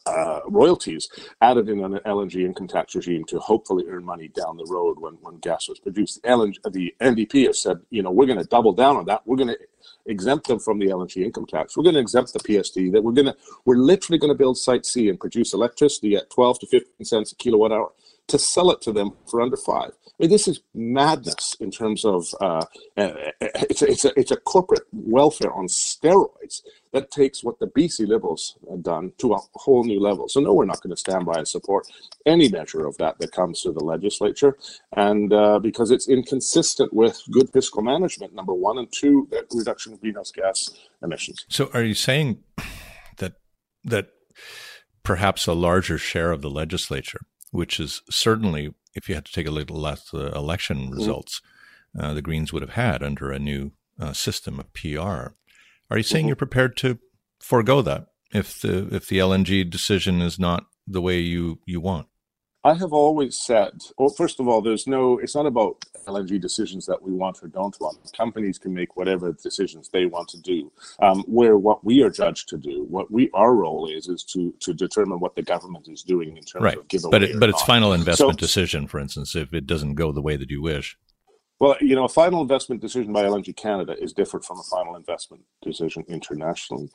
uh, 0.07 0.40
royalties 0.48 1.09
added 1.40 1.68
in 1.68 1.85
an 1.85 2.00
LNG 2.07 2.44
income 2.44 2.68
tax 2.68 2.94
regime 2.94 3.24
to 3.26 3.38
hopefully 3.38 3.85
earn 3.88 4.05
money 4.05 4.28
down 4.28 4.57
the 4.57 4.66
road 4.68 4.98
when, 4.98 5.14
when 5.14 5.38
gas 5.38 5.68
was 5.68 5.78
produced. 5.78 6.22
The, 6.22 6.28
LNG, 6.28 6.72
the 6.72 6.94
NDP 7.00 7.46
has 7.46 7.62
said, 7.62 7.78
you 7.90 8.02
know, 8.02 8.11
we're 8.11 8.26
going 8.26 8.38
to 8.38 8.44
double 8.44 8.72
down 8.72 8.96
on 8.96 9.05
that. 9.07 9.22
We're 9.26 9.37
going 9.37 9.48
to 9.48 9.59
exempt 10.07 10.48
them 10.48 10.59
from 10.59 10.78
the 10.78 10.87
LNG 10.87 11.24
income 11.24 11.46
tax. 11.46 11.76
We're 11.76 11.85
going 11.85 11.94
to 11.94 12.00
exempt 12.00 12.33
the 12.33 12.40
PST. 12.40 12.74
That 12.92 13.02
we're 13.02 13.12
going 13.12 13.26
to, 13.26 13.37
we're 13.64 13.76
literally 13.76 14.18
going 14.18 14.33
to 14.33 14.38
build 14.38 14.59
Site 14.59 14.87
C 14.87 15.09
and 15.09 15.18
produce 15.18 15.52
electricity 15.52 16.16
at 16.16 16.31
12 16.31 16.61
to 16.61 16.66
15 16.66 17.05
cents 17.05 17.33
a 17.33 17.37
kilowatt 17.37 17.72
hour 17.72 17.92
to 18.28 18.38
sell 18.38 18.70
it 18.70 18.81
to 18.83 18.92
them 18.92 19.12
for 19.28 19.40
under 19.40 19.57
five. 19.57 19.90
I 20.07 20.11
mean, 20.18 20.31
this 20.31 20.46
is 20.46 20.61
madness 20.74 21.57
in 21.61 21.70
terms 21.70 22.05
of 22.05 22.28
uh, 22.40 22.64
uh, 22.96 23.12
it's 23.40 23.83
a, 23.83 23.90
it's 23.90 24.05
a 24.05 24.18
it's 24.18 24.31
a 24.31 24.37
corporate 24.37 24.87
welfare 24.92 25.52
on 25.52 25.66
steroids 25.66 26.62
that 26.92 27.11
takes 27.11 27.42
what 27.42 27.59
the 27.59 27.66
BC 27.66 28.07
Liberals 28.07 28.57
have 28.70 28.83
done 28.83 29.12
to 29.18 29.35
a 29.35 29.38
whole 29.55 29.85
new 29.85 30.00
level. 30.00 30.28
So 30.28 30.40
no, 30.40 30.52
we're 30.52 30.64
not 30.64 30.83
going 30.83 30.90
to 30.90 30.96
stand 30.96 31.26
by 31.26 31.35
and 31.38 31.48
support 31.48 31.87
any 32.26 32.48
measure 32.48 32.87
of 32.87 32.96
that 32.98 33.18
that 33.18 33.33
comes 33.33 33.62
to 33.62 33.72
the 33.72 33.85
legislature, 33.85 34.57
and 34.96 35.33
uh, 35.33 35.59
because 35.59 35.90
it's 35.90 36.09
inconsistent 36.09 36.92
with 36.92 37.22
good 37.31 37.50
fiscal 37.50 37.83
management, 37.83 38.35
number 38.35 38.55
one, 38.55 38.78
and 38.78 38.90
two, 38.92 39.28
that 39.31 39.46
reduction 39.52 39.92
of 39.92 40.00
greenhouse 40.00 40.33
gas 40.33 40.70
emissions. 41.02 41.44
So 41.48 41.70
are 41.74 41.83
you 41.83 41.94
saying 41.94 42.42
that 43.18 43.35
that 43.85 44.09
perhaps 45.02 45.46
a 45.46 45.52
larger 45.52 45.98
share 45.98 46.31
of 46.31 46.42
the 46.42 46.50
legislature 46.50 47.22
which 47.52 47.78
is 47.78 48.02
certainly, 48.11 48.74
if 48.94 49.09
you 49.09 49.14
had 49.14 49.26
to 49.26 49.33
take 49.33 49.46
a 49.46 49.50
look 49.50 49.70
at 49.70 50.00
the 50.12 50.33
election 50.35 50.78
mm-hmm. 50.78 50.94
results, 50.94 51.40
mm-hmm. 51.96 52.05
uh, 52.05 52.14
the 52.14 52.22
Greens 52.22 52.52
would 52.52 52.62
have 52.62 52.72
had 52.72 53.02
under 53.02 53.31
a 53.31 53.38
new 53.38 53.72
uh, 54.00 54.12
system 54.12 54.59
of 54.59 54.72
PR. 54.72 55.35
Are 55.92 55.98
you 55.98 56.02
saying 56.02 56.22
mm-hmm. 56.22 56.28
you're 56.28 56.37
prepared 56.37 56.74
to 56.78 56.98
forego 57.38 57.83
that 57.83 58.07
if 58.33 58.59
the 58.62 58.88
if 58.94 59.09
the 59.09 59.18
LNG 59.18 59.68
decision 59.68 60.22
is 60.22 60.38
not 60.38 60.64
the 60.87 61.02
way 61.02 61.18
you 61.18 61.61
you 61.66 61.83
want? 61.83 62.07
I 62.64 62.74
have 62.74 62.94
always 62.94 63.38
said, 63.38 63.72
well, 63.98 64.09
first 64.09 64.38
of 64.38 64.46
all, 64.46 64.62
there's 64.62 64.87
no, 64.87 65.18
it's 65.18 65.35
not 65.35 65.46
about 65.46 65.85
LNG 66.07 66.40
decisions 66.40 66.87
that 66.87 67.02
we 67.02 67.11
want 67.11 67.42
or 67.42 67.48
don't 67.48 67.76
want. 67.81 67.98
Companies 68.16 68.57
can 68.57 68.72
make 68.72 68.96
whatever 68.96 69.33
decisions 69.33 69.88
they 69.88 70.07
want 70.07 70.28
to 70.28 70.40
do. 70.40 70.70
Um, 71.00 71.24
where 71.26 71.59
what 71.59 71.85
we 71.85 72.02
are 72.05 72.11
judged 72.11 72.48
to 72.50 72.57
do, 72.57 72.87
what 72.88 73.11
we 73.11 73.31
our 73.35 73.55
role 73.55 73.87
is, 73.90 74.09
is 74.09 74.22
to 74.33 74.55
to 74.61 74.72
determine 74.72 75.20
what 75.20 75.37
the 75.37 75.42
government 75.42 75.88
is 75.88 76.02
doing 76.02 76.38
in 76.38 76.44
terms 76.44 76.64
right. 76.64 76.78
of 76.78 76.88
giveaway. 76.88 77.11
But 77.11 77.22
it, 77.22 77.40
but 77.40 77.50
it's 77.50 77.61
not. 77.61 77.66
final 77.66 77.92
investment 77.92 78.40
so, 78.40 78.46
decision, 78.46 78.87
for 78.87 78.98
instance, 78.98 79.37
if 79.37 79.52
it 79.52 79.66
doesn't 79.66 79.96
go 79.96 80.11
the 80.11 80.22
way 80.22 80.37
that 80.38 80.50
you 80.50 80.62
wish. 80.62 80.96
Well, 81.62 81.77
you 81.81 81.94
know, 81.94 82.07
a 82.07 82.09
final 82.09 82.42
investment 82.42 82.81
decision 82.81 83.12
by 83.12 83.22
LNG 83.22 83.55
Canada 83.55 83.94
is 83.96 84.12
different 84.12 84.44
from 84.44 84.59
a 84.59 84.64
final 84.64 84.96
investment 84.96 85.44
decision 85.62 86.05
internationally. 86.09 86.90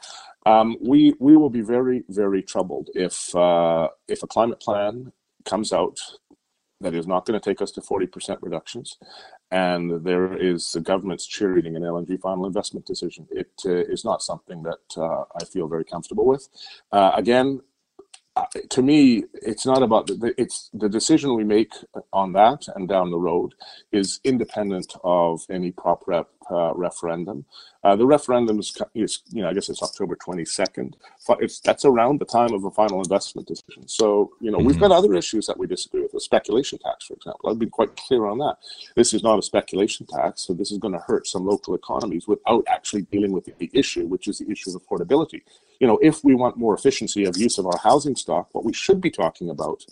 Um, 0.46 0.76
we 0.82 1.16
we 1.22 1.38
will 1.38 1.50
be 1.50 1.62
very 1.62 2.04
very 2.10 2.44
troubled 2.44 2.90
if 2.94 3.34
uh, 3.34 3.88
if 4.10 4.24
a 4.24 4.28
climate 4.28 4.60
plan 4.60 5.14
comes 5.46 5.72
out 5.72 5.98
that 6.82 6.94
is 6.94 7.08
not 7.08 7.26
going 7.26 7.40
to 7.40 7.50
take 7.50 7.62
us 7.62 7.72
to 7.72 7.82
40% 7.82 8.40
reductions. 8.42 8.98
And 9.52 10.04
there 10.04 10.36
is 10.36 10.74
the 10.74 10.82
government's 10.82 11.26
cheerleading 11.26 11.78
an 11.78 11.84
LNG 11.84 12.20
final 12.20 12.46
investment 12.46 12.86
decision. 12.86 13.26
It 13.32 13.54
uh, 13.66 13.72
is 13.72 14.04
not 14.04 14.22
something 14.22 14.64
that 14.64 14.86
uh, 14.98 15.24
I 15.42 15.46
feel 15.46 15.70
very 15.70 15.86
comfortable 15.86 16.26
with. 16.28 16.50
Uh, 16.92 17.12
again, 17.16 17.62
to 18.70 18.82
me, 18.82 19.26
it's 19.34 19.66
not 19.66 19.84
about 19.84 20.08
the, 20.08 20.34
it's 20.38 20.70
the 20.74 20.90
decision 20.90 21.36
we 21.36 21.44
make 21.44 21.74
on 22.14 22.34
that 22.34 22.68
and 22.76 22.88
down 22.90 23.12
the 23.12 23.20
road 23.20 23.54
is 23.92 24.20
independent 24.24 24.94
of 25.04 25.42
any 25.50 25.72
prop 25.72 26.04
rep 26.08 26.30
uh, 26.52 26.74
referendum. 26.74 27.46
Uh, 27.84 27.96
the 27.96 28.06
referendum 28.06 28.60
is, 28.60 28.76
is, 28.96 29.22
you 29.32 29.42
know, 29.42 29.50
I 29.50 29.54
guess 29.54 29.70
it's 29.70 29.82
October 29.82 30.16
22nd. 30.16 30.94
It's, 31.40 31.60
that's 31.60 31.86
around 31.86 32.20
the 32.20 32.26
time 32.26 32.54
of 32.54 32.66
a 32.66 32.72
final 32.72 33.00
investment 33.00 33.48
decision. 33.48 33.88
So, 33.88 34.32
you 34.42 34.52
know, 34.52 34.58
mm-hmm. 34.58 34.68
we've 34.68 34.80
got 34.80 34.92
other 34.92 35.14
issues 35.16 35.46
that 35.48 35.58
we 35.58 35.68
disagree 35.68 36.02
with. 36.02 36.12
The 36.12 36.20
speculation 36.20 36.80
tax, 36.80 37.06
for 37.06 37.14
example. 37.14 37.50
I've 37.50 37.60
been 37.60 37.70
quite 37.70 37.96
clear 37.96 38.26
on 38.26 38.40
that. 38.40 38.58
This 38.96 39.14
is 39.14 39.24
not 39.24 39.40
a 39.40 39.42
speculation 39.42 40.06
tax, 40.06 40.42
so 40.42 40.54
this 40.54 40.72
is 40.72 40.80
going 40.80 40.94
to 40.94 41.00
hurt 41.00 41.28
some 41.28 41.46
local 41.46 41.76
economies 41.76 42.28
without 42.28 42.66
actually 42.68 43.04
dealing 43.04 43.32
with 43.32 43.46
the 43.46 43.70
issue, 43.74 44.06
which 44.06 44.28
is 44.28 44.40
the 44.40 44.50
issue 44.52 44.76
of 44.76 44.82
affordability 44.82 45.42
you 45.80 45.88
know, 45.88 46.00
if 46.02 46.24
we 46.24 46.36
want 46.36 46.58
more 46.58 46.74
efficiency 46.74 47.26
of 47.26 47.38
use 47.38 47.58
of 47.58 47.66
our 47.68 47.78
housing 47.84 48.16
stock, 48.16 48.50
what 48.52 48.66
we 48.66 48.74
should 48.74 49.02
be 49.02 49.12
talking 49.12 49.50
about 49.50 49.86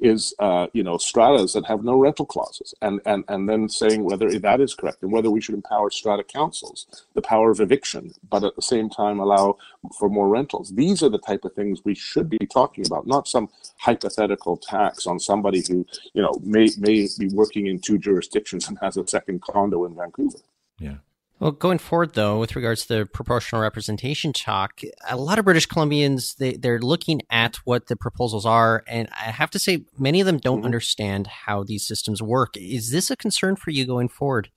is, 0.00 0.34
uh, 0.38 0.66
you 0.72 0.82
know, 0.82 0.96
stratas 0.98 1.52
that 1.52 1.66
have 1.66 1.84
no 1.84 1.98
rental 1.98 2.26
clauses, 2.26 2.74
and 2.82 3.00
and 3.06 3.24
and 3.28 3.48
then 3.48 3.68
saying 3.68 4.02
whether 4.04 4.38
that 4.38 4.60
is 4.60 4.74
correct 4.74 5.02
and 5.02 5.12
whether 5.12 5.30
we 5.30 5.40
should 5.40 5.54
empower 5.54 5.90
strata 5.90 6.24
councils, 6.24 6.86
the 7.14 7.22
power 7.22 7.50
of 7.50 7.60
eviction, 7.60 8.12
but 8.28 8.44
at 8.44 8.56
the 8.56 8.62
same 8.62 8.88
time 8.88 9.20
allow 9.20 9.56
for 9.98 10.08
more 10.08 10.28
rentals. 10.28 10.70
These 10.74 11.02
are 11.02 11.08
the 11.08 11.18
type 11.18 11.44
of 11.44 11.52
things 11.54 11.84
we 11.84 11.94
should 11.94 12.28
be 12.28 12.46
talking 12.46 12.86
about, 12.86 13.06
not 13.06 13.28
some 13.28 13.48
hypothetical 13.78 14.56
tax 14.56 15.06
on 15.06 15.20
somebody 15.20 15.62
who, 15.68 15.86
you 16.14 16.22
know, 16.22 16.40
may 16.42 16.68
may 16.78 17.08
be 17.18 17.28
working 17.28 17.66
in 17.66 17.78
two 17.78 17.98
jurisdictions 17.98 18.68
and 18.68 18.78
has 18.80 18.96
a 18.96 19.06
second 19.06 19.42
condo 19.42 19.84
in 19.84 19.94
Vancouver. 19.94 20.38
Yeah. 20.78 20.96
Well, 21.40 21.52
going 21.52 21.78
forward, 21.78 22.12
though, 22.12 22.38
with 22.38 22.54
regards 22.54 22.84
to 22.84 22.98
the 22.98 23.06
proportional 23.06 23.62
representation 23.62 24.34
talk, 24.34 24.82
a 25.08 25.16
lot 25.16 25.38
of 25.38 25.46
British 25.46 25.66
Columbians 25.66 26.36
they 26.36 26.52
they're 26.52 26.78
looking 26.78 27.22
at 27.30 27.56
what 27.64 27.86
the 27.86 27.96
proposals 27.96 28.44
are, 28.44 28.84
and 28.86 29.08
I 29.10 29.30
have 29.30 29.50
to 29.52 29.58
say, 29.58 29.86
many 29.98 30.20
of 30.20 30.26
them 30.26 30.36
don't 30.36 30.58
mm-hmm. 30.58 30.66
understand 30.66 31.26
how 31.26 31.64
these 31.64 31.86
systems 31.86 32.22
work. 32.22 32.58
Is 32.58 32.90
this 32.90 33.10
a 33.10 33.16
concern 33.16 33.56
for 33.56 33.70
you 33.70 33.86
going 33.86 34.10
forward? 34.10 34.50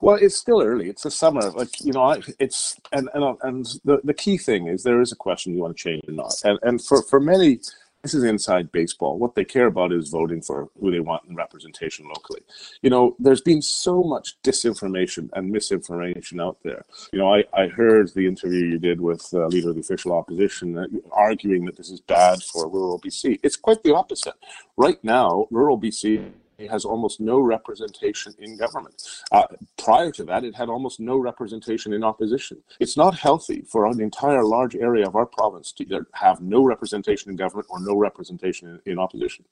Well, 0.00 0.14
it's 0.14 0.38
still 0.38 0.62
early. 0.62 0.88
It's 0.88 1.02
the 1.02 1.10
summer. 1.10 1.50
Like 1.50 1.84
you 1.84 1.92
know, 1.92 2.16
it's 2.38 2.78
and 2.92 3.08
and 3.12 3.36
and 3.42 3.66
the, 3.84 3.98
the 4.04 4.14
key 4.14 4.38
thing 4.38 4.68
is 4.68 4.84
there 4.84 5.00
is 5.00 5.10
a 5.10 5.16
question 5.16 5.52
you 5.52 5.62
want 5.62 5.76
to 5.76 5.82
change 5.82 6.02
or 6.06 6.12
not. 6.12 6.34
And 6.44 6.60
and 6.62 6.84
for 6.84 7.02
for 7.02 7.18
many 7.18 7.58
this 8.04 8.12
is 8.12 8.22
inside 8.22 8.70
baseball. 8.70 9.18
What 9.18 9.34
they 9.34 9.46
care 9.46 9.66
about 9.66 9.90
is 9.90 10.10
voting 10.10 10.42
for 10.42 10.68
who 10.78 10.90
they 10.90 11.00
want 11.00 11.24
in 11.26 11.34
representation 11.34 12.06
locally. 12.06 12.42
You 12.82 12.90
know, 12.90 13.16
there's 13.18 13.40
been 13.40 13.62
so 13.62 14.02
much 14.02 14.36
disinformation 14.42 15.30
and 15.32 15.50
misinformation 15.50 16.38
out 16.38 16.58
there. 16.62 16.84
You 17.14 17.18
know, 17.18 17.34
I, 17.34 17.44
I 17.54 17.68
heard 17.68 18.12
the 18.12 18.26
interview 18.26 18.66
you 18.66 18.78
did 18.78 19.00
with 19.00 19.26
uh, 19.32 19.46
leader 19.46 19.70
of 19.70 19.76
the 19.76 19.80
official 19.80 20.12
opposition 20.12 20.78
uh, 20.78 20.86
arguing 21.12 21.64
that 21.64 21.78
this 21.78 21.88
is 21.88 22.02
bad 22.02 22.42
for 22.42 22.68
rural 22.68 23.00
BC. 23.00 23.40
It's 23.42 23.56
quite 23.56 23.82
the 23.82 23.94
opposite. 23.94 24.34
Right 24.76 25.02
now, 25.02 25.46
rural 25.50 25.80
BC 25.80 26.30
has 26.58 26.84
almost 26.84 27.20
no 27.20 27.38
representation 27.38 28.34
in 28.38 28.56
government. 28.56 29.02
Uh, 29.32 29.46
prior 29.76 30.10
to 30.12 30.24
that, 30.24 30.44
it 30.44 30.54
had 30.54 30.68
almost 30.68 31.00
no 31.00 31.16
representation 31.16 31.92
in 31.92 32.04
opposition. 32.04 32.58
It's 32.80 32.96
not 32.96 33.14
healthy 33.18 33.62
for 33.68 33.86
an 33.86 34.00
entire 34.00 34.44
large 34.44 34.74
area 34.74 35.06
of 35.06 35.16
our 35.16 35.26
province 35.26 35.72
to 35.72 35.84
either 35.84 36.06
have 36.12 36.40
no 36.40 36.62
representation 36.62 37.30
in 37.30 37.36
government 37.36 37.68
or 37.70 37.80
no 37.80 37.96
representation 37.96 38.80
in, 38.86 38.92
in 38.92 38.98
opposition. 38.98 39.44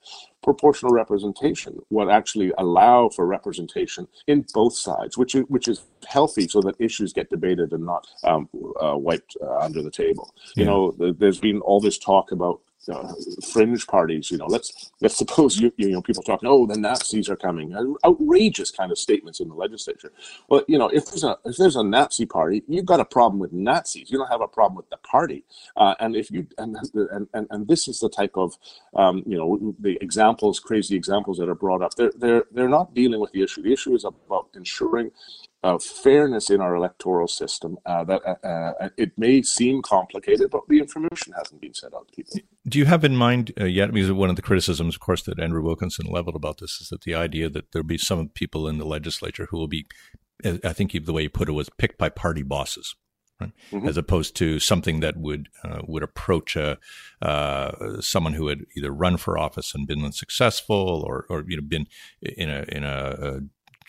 Proportional 0.42 0.92
representation 0.92 1.80
would 1.90 2.08
actually 2.08 2.52
allow 2.58 3.08
for 3.08 3.26
representation 3.26 4.06
in 4.26 4.44
both 4.54 4.74
sides, 4.74 5.16
which 5.18 5.34
is, 5.34 5.44
which 5.48 5.68
is 5.68 5.82
healthy 6.06 6.48
so 6.48 6.60
that 6.60 6.74
issues 6.78 7.12
get 7.12 7.30
debated 7.30 7.72
and 7.72 7.84
not 7.84 8.06
um, 8.24 8.48
uh, 8.82 8.96
wiped 8.96 9.36
uh, 9.42 9.58
under 9.58 9.82
the 9.82 9.90
table. 9.90 10.34
Yeah. 10.56 10.62
You 10.62 10.66
know, 10.66 11.12
there's 11.12 11.40
been 11.40 11.60
all 11.60 11.80
this 11.80 11.98
talk 11.98 12.32
about 12.32 12.60
uh, 12.88 13.12
fringe 13.52 13.86
parties. 13.86 14.30
You 14.30 14.38
know, 14.38 14.46
let's 14.46 14.92
let's 15.00 15.16
suppose 15.16 15.58
you 15.58 15.72
you 15.76 15.90
know 15.90 16.02
people 16.02 16.22
talking, 16.22 16.48
oh, 16.48 16.66
the 16.66 16.78
Nazis 16.78 17.28
are 17.28 17.36
coming. 17.36 17.74
Outrageous 18.04 18.70
kind 18.70 18.90
of 18.90 18.98
statements 18.98 19.40
in 19.40 19.48
the 19.48 19.54
legislature. 19.54 20.12
Well, 20.48 20.62
you 20.68 20.78
know, 20.78 20.88
if 20.88 21.06
there's 21.06 21.24
a 21.24 21.38
if 21.44 21.56
there's 21.56 21.76
a 21.76 21.82
Nazi 21.82 22.26
party, 22.26 22.62
you've 22.68 22.86
got 22.86 23.00
a 23.00 23.04
problem 23.04 23.38
with 23.38 23.52
Nazis. 23.52 24.10
You 24.10 24.18
don't 24.18 24.30
have 24.30 24.40
a 24.40 24.48
problem 24.48 24.76
with 24.76 24.90
the 24.90 24.98
party. 24.98 25.44
Uh, 25.76 25.94
and 26.00 26.16
if 26.16 26.30
you 26.30 26.46
and, 26.58 26.76
and 26.94 27.28
and 27.34 27.46
and 27.50 27.68
this 27.68 27.88
is 27.88 28.00
the 28.00 28.08
type 28.08 28.36
of 28.36 28.56
um, 28.94 29.22
you 29.26 29.36
know 29.36 29.74
the 29.80 29.98
examples, 30.00 30.60
crazy 30.60 30.96
examples 30.96 31.38
that 31.38 31.48
are 31.48 31.54
brought 31.54 31.82
up. 31.82 31.94
They're 31.94 32.12
they're 32.16 32.44
they're 32.52 32.68
not 32.68 32.94
dealing 32.94 33.20
with 33.20 33.32
the 33.32 33.42
issue. 33.42 33.62
The 33.62 33.72
issue 33.72 33.94
is 33.94 34.04
about 34.04 34.48
ensuring 34.54 35.12
uh, 35.62 35.78
fairness 35.78 36.50
in 36.50 36.60
our 36.60 36.74
electoral 36.74 37.28
system. 37.28 37.78
Uh, 37.86 38.04
that 38.04 38.22
uh, 38.26 38.46
uh, 38.46 38.88
it 38.96 39.16
may 39.16 39.42
seem 39.42 39.82
complicated, 39.82 40.50
but 40.50 40.62
the 40.68 40.78
information 40.78 41.32
hasn't 41.36 41.60
been 41.60 41.74
set 41.74 41.94
out 41.94 42.08
to 42.08 42.14
people. 42.14 42.40
Do 42.66 42.78
you 42.78 42.84
have 42.86 43.04
in 43.04 43.16
mind 43.16 43.52
uh, 43.60 43.64
yet? 43.64 43.92
Because 43.92 44.12
one 44.12 44.30
of 44.30 44.36
the 44.36 44.42
criticisms, 44.42 44.96
of 44.96 45.00
course, 45.00 45.22
that 45.22 45.38
Andrew 45.38 45.62
Wilkinson 45.62 46.06
leveled 46.06 46.36
about 46.36 46.58
this 46.58 46.80
is 46.80 46.88
that 46.88 47.02
the 47.02 47.14
idea 47.14 47.48
that 47.48 47.72
there'll 47.72 47.86
be 47.86 47.98
some 47.98 48.28
people 48.28 48.66
in 48.68 48.78
the 48.78 48.84
legislature 48.84 49.46
who 49.50 49.58
will 49.58 49.68
be, 49.68 49.86
I 50.44 50.72
think 50.72 50.92
the 50.92 51.12
way 51.12 51.22
he 51.22 51.28
put 51.28 51.48
it 51.48 51.52
was 51.52 51.70
picked 51.70 51.98
by 51.98 52.08
party 52.08 52.42
bosses. 52.42 52.94
Right? 53.40 53.52
Mm-hmm. 53.72 53.88
As 53.88 53.96
opposed 53.96 54.36
to 54.36 54.60
something 54.60 55.00
that 55.00 55.16
would 55.16 55.48
uh, 55.64 55.80
would 55.88 56.04
approach 56.04 56.54
a 56.54 56.78
someone 58.00 58.34
who 58.34 58.46
had 58.48 58.60
either 58.76 58.92
run 58.92 59.16
for 59.16 59.36
office 59.36 59.74
and 59.74 59.86
been 59.86 60.04
unsuccessful, 60.04 61.02
or 61.04 61.26
or 61.28 61.44
you 61.48 61.56
know 61.56 61.62
been 61.66 61.86
in 62.20 62.50
a 62.50 62.64
in 62.68 62.84
a, 62.84 63.16
a 63.20 63.40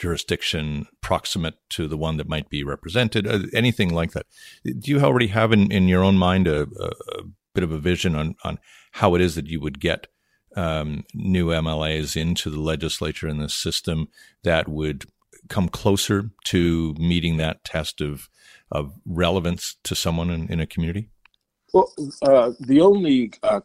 jurisdiction 0.03 0.85
proximate 0.99 1.55
to 1.69 1.87
the 1.87 1.95
one 1.95 2.17
that 2.17 2.27
might 2.27 2.49
be 2.49 2.61
represented, 2.61 3.25
uh, 3.25 3.39
anything 3.53 3.93
like 3.93 4.11
that. 4.11 4.25
Do 4.65 4.91
you 4.91 4.99
already 4.99 5.27
have 5.27 5.53
in, 5.53 5.71
in 5.71 5.87
your 5.87 6.03
own 6.03 6.17
mind 6.17 6.45
a, 6.45 6.63
a, 6.63 6.87
a 7.19 7.23
bit 7.55 7.63
of 7.63 7.71
a 7.71 7.79
vision 7.79 8.13
on, 8.13 8.35
on 8.43 8.59
how 8.91 9.15
it 9.15 9.21
is 9.21 9.35
that 9.35 9.47
you 9.47 9.61
would 9.61 9.79
get 9.79 10.07
um, 10.57 11.05
new 11.13 11.47
MLAs 11.47 12.17
into 12.17 12.49
the 12.49 12.59
legislature 12.59 13.29
in 13.29 13.37
this 13.37 13.53
system 13.53 14.09
that 14.43 14.67
would 14.67 15.05
come 15.47 15.69
closer 15.69 16.31
to 16.47 16.93
meeting 16.99 17.37
that 17.37 17.63
test 17.63 18.01
of 18.01 18.27
of 18.71 18.91
relevance 19.05 19.77
to 19.83 19.95
someone 19.95 20.29
in, 20.29 20.51
in 20.51 20.59
a 20.59 20.65
community? 20.65 21.07
Well, 21.73 21.93
uh, 22.23 22.51
the 22.59 22.81
only 22.81 23.31
uh, 23.41 23.61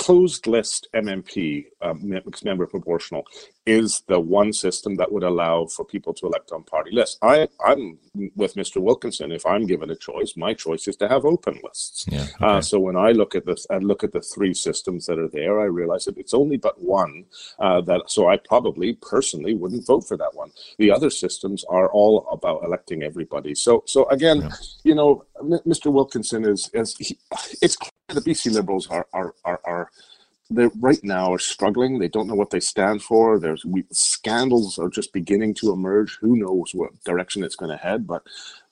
closed 0.00 0.46
list 0.46 0.88
MMP, 0.94 1.66
um, 1.82 2.00
mixed 2.08 2.42
member 2.42 2.66
proportional, 2.66 3.22
is 3.66 4.02
the 4.08 4.18
one 4.18 4.50
system 4.50 4.94
that 4.94 5.12
would 5.12 5.22
allow 5.22 5.66
for 5.66 5.84
people 5.84 6.14
to 6.14 6.26
elect 6.26 6.52
on 6.52 6.62
party 6.64 6.90
lists. 6.90 7.18
I, 7.20 7.46
I'm 7.64 7.98
with 8.34 8.54
Mr. 8.54 8.80
Wilkinson. 8.80 9.30
If 9.30 9.44
I'm 9.44 9.66
given 9.66 9.90
a 9.90 9.94
choice, 9.94 10.38
my 10.38 10.54
choice 10.54 10.88
is 10.88 10.96
to 10.96 11.08
have 11.08 11.26
open 11.26 11.60
lists. 11.62 12.06
Yeah, 12.08 12.20
uh, 12.20 12.22
okay. 12.22 12.44
uh, 12.46 12.60
so 12.62 12.80
when 12.80 12.96
I 12.96 13.12
look 13.12 13.34
at 13.34 13.44
this, 13.44 13.66
I 13.68 13.76
look 13.76 14.02
at 14.02 14.12
the 14.12 14.22
three 14.22 14.54
systems 14.54 15.04
that 15.04 15.18
are 15.18 15.28
there. 15.28 15.60
I 15.60 15.64
realize 15.64 16.06
that 16.06 16.16
it's 16.16 16.32
only 16.32 16.56
but 16.56 16.82
one 16.82 17.26
uh, 17.58 17.82
that. 17.82 18.10
So 18.10 18.26
I 18.30 18.38
probably 18.38 18.94
personally 18.94 19.52
wouldn't 19.54 19.86
vote 19.86 20.08
for 20.08 20.16
that 20.16 20.34
one. 20.34 20.50
The 20.78 20.90
other 20.90 21.10
systems 21.10 21.62
are 21.64 21.90
all 21.92 22.26
about 22.32 22.64
electing 22.64 23.02
everybody. 23.02 23.54
So 23.54 23.84
so 23.86 24.08
again, 24.08 24.40
yeah. 24.40 24.50
you 24.82 24.94
know, 24.94 25.26
Mr. 25.42 25.92
Wilkinson 25.92 26.46
is 26.46 26.70
is 26.72 26.96
he, 26.96 27.18
it's 27.60 27.76
the 28.14 28.20
BC 28.20 28.52
Liberals 28.52 28.88
are 28.88 29.06
are 29.12 29.34
are, 29.44 29.60
are 29.64 29.90
they 30.50 30.68
right 30.80 31.02
now 31.04 31.32
are 31.32 31.38
struggling. 31.38 31.98
They 31.98 32.08
don't 32.08 32.26
know 32.26 32.34
what 32.34 32.50
they 32.50 32.60
stand 32.60 33.02
for. 33.02 33.38
There's 33.38 33.64
we, 33.64 33.84
scandals 33.92 34.78
are 34.78 34.88
just 34.88 35.12
beginning 35.12 35.54
to 35.54 35.72
emerge. 35.72 36.18
Who 36.20 36.36
knows 36.36 36.72
what 36.74 37.02
direction 37.04 37.44
it's 37.44 37.54
going 37.54 37.70
to 37.70 37.76
head? 37.76 38.06
But, 38.06 38.22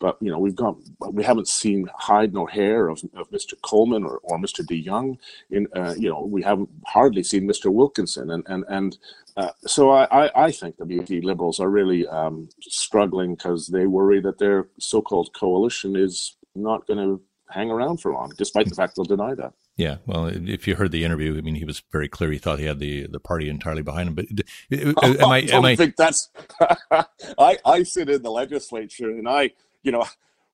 but 0.00 0.18
you 0.20 0.30
know, 0.30 0.40
we've 0.40 0.56
got 0.56 0.76
we 1.12 1.22
haven't 1.22 1.46
seen 1.46 1.88
hide 1.94 2.34
nor 2.34 2.48
hair 2.48 2.88
of, 2.88 3.00
of 3.14 3.30
Mr. 3.30 3.54
Coleman 3.62 4.02
or, 4.02 4.18
or 4.24 4.38
Mr. 4.38 4.66
De 4.66 4.82
Jong. 4.82 5.18
In 5.50 5.68
uh, 5.74 5.94
you 5.96 6.08
know, 6.08 6.22
we 6.22 6.42
haven't 6.42 6.68
hardly 6.84 7.22
seen 7.22 7.46
Mr. 7.48 7.72
Wilkinson, 7.72 8.32
and 8.32 8.44
and 8.48 8.64
and 8.68 8.98
uh, 9.36 9.50
so 9.64 9.90
I, 9.90 10.26
I, 10.26 10.46
I 10.46 10.52
think 10.52 10.76
the 10.76 10.84
BC 10.84 11.22
Liberals 11.22 11.60
are 11.60 11.70
really 11.70 12.08
um, 12.08 12.48
struggling 12.60 13.36
because 13.36 13.68
they 13.68 13.86
worry 13.86 14.20
that 14.20 14.38
their 14.38 14.66
so-called 14.80 15.32
coalition 15.32 15.94
is 15.94 16.36
not 16.56 16.88
going 16.88 16.98
to 16.98 17.22
hang 17.50 17.70
around 17.70 17.98
for 17.98 18.12
long, 18.12 18.32
despite 18.36 18.68
the 18.68 18.74
fact 18.74 18.96
they'll 18.96 19.04
deny 19.04 19.34
that. 19.34 19.52
Yeah, 19.76 19.98
well, 20.06 20.26
if 20.26 20.66
you 20.66 20.74
heard 20.74 20.92
the 20.92 21.04
interview, 21.04 21.36
I 21.38 21.40
mean, 21.40 21.54
he 21.54 21.64
was 21.64 21.82
very 21.92 22.08
clear. 22.08 22.32
He 22.32 22.38
thought 22.38 22.58
he 22.58 22.64
had 22.64 22.80
the, 22.80 23.06
the 23.06 23.20
party 23.20 23.48
entirely 23.48 23.82
behind 23.82 24.08
him. 24.08 24.14
But 24.14 24.26
am 24.72 25.30
I? 25.30 25.40
Am 25.42 25.64
I, 25.64 25.70
I 25.70 25.76
think 25.76 25.96
that's. 25.96 26.30
I 27.38 27.58
I 27.64 27.82
sit 27.84 28.08
in 28.08 28.22
the 28.22 28.30
legislature, 28.30 29.10
and 29.10 29.28
I, 29.28 29.52
you 29.82 29.92
know, 29.92 30.04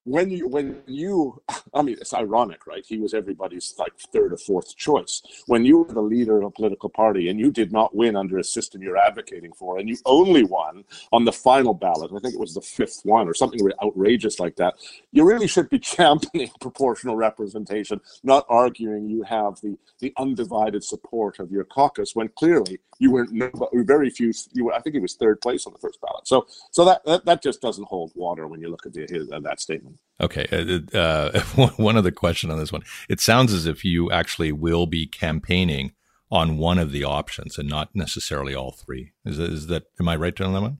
when 0.05 0.29
you 0.29 0.47
when 0.47 0.81
you 0.85 1.41
i 1.73 1.81
mean 1.81 1.97
it's 1.99 2.13
ironic 2.13 2.65
right? 2.67 2.85
He 2.87 2.97
was 2.97 3.13
everybody's 3.13 3.75
like 3.77 3.93
third 4.13 4.33
or 4.33 4.37
fourth 4.37 4.75
choice. 4.75 5.21
When 5.47 5.65
you 5.65 5.79
were 5.79 5.93
the 5.93 6.01
leader 6.01 6.37
of 6.37 6.43
a 6.43 6.51
political 6.51 6.89
party 6.89 7.29
and 7.29 7.39
you 7.39 7.51
did 7.51 7.71
not 7.71 7.95
win 7.95 8.15
under 8.15 8.37
a 8.37 8.43
system 8.43 8.81
you're 8.81 8.97
advocating 8.97 9.51
for 9.53 9.77
and 9.79 9.89
you 9.89 9.97
only 10.05 10.43
won 10.43 10.83
on 11.11 11.25
the 11.25 11.31
final 11.31 11.73
ballot 11.73 12.11
i 12.15 12.19
think 12.19 12.33
it 12.33 12.39
was 12.39 12.53
the 12.53 12.61
fifth 12.61 13.01
one 13.03 13.27
or 13.27 13.33
something 13.33 13.59
outrageous 13.83 14.39
like 14.39 14.55
that 14.55 14.75
you 15.11 15.23
really 15.25 15.47
should 15.47 15.69
be 15.69 15.79
championing 15.95 16.49
proportional 16.61 17.15
representation 17.15 17.99
not 18.23 18.45
arguing 18.49 19.09
you 19.09 19.23
have 19.23 19.59
the 19.61 19.77
the 19.99 20.13
undivided 20.17 20.83
support 20.83 21.39
of 21.39 21.51
your 21.51 21.63
caucus 21.63 22.15
when 22.15 22.27
clearly 22.29 22.79
you 22.99 23.11
were 23.11 23.27
no, 23.31 23.49
very 23.73 24.09
few 24.09 24.31
you 24.53 24.65
were 24.65 24.73
i 24.73 24.79
think 24.79 24.93
he 24.93 25.01
was 25.01 25.15
third 25.15 25.41
place 25.41 25.65
on 25.65 25.73
the 25.73 25.79
first 25.79 25.99
ballot. 26.01 26.27
So 26.27 26.45
so 26.71 26.85
that 26.85 27.03
that, 27.05 27.25
that 27.25 27.41
just 27.41 27.61
doesn't 27.61 27.85
hold 27.85 28.11
water 28.15 28.47
when 28.47 28.61
you 28.61 28.69
look 28.69 28.85
at 28.85 28.93
the, 28.93 29.07
his, 29.09 29.31
uh, 29.31 29.39
that 29.41 29.59
statement 29.59 29.94
Okay. 30.21 30.47
Uh, 30.51 30.97
uh 30.97 31.39
one 31.77 31.97
other 31.97 32.11
question 32.11 32.51
on 32.51 32.59
this 32.59 32.71
one. 32.71 32.83
It 33.09 33.19
sounds 33.19 33.53
as 33.53 33.65
if 33.65 33.83
you 33.83 34.11
actually 34.11 34.51
will 34.51 34.85
be 34.85 35.05
campaigning 35.07 35.91
on 36.31 36.57
one 36.57 36.79
of 36.79 36.91
the 36.91 37.03
options 37.03 37.57
and 37.57 37.69
not 37.69 37.89
necessarily 37.93 38.55
all 38.55 38.71
three. 38.71 39.11
Is 39.25 39.39
is 39.39 39.67
that 39.67 39.83
am 39.99 40.07
I 40.07 40.15
right 40.15 40.39
on 40.41 40.53
that 40.53 40.61
one? 40.61 40.77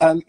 Um, 0.00 0.22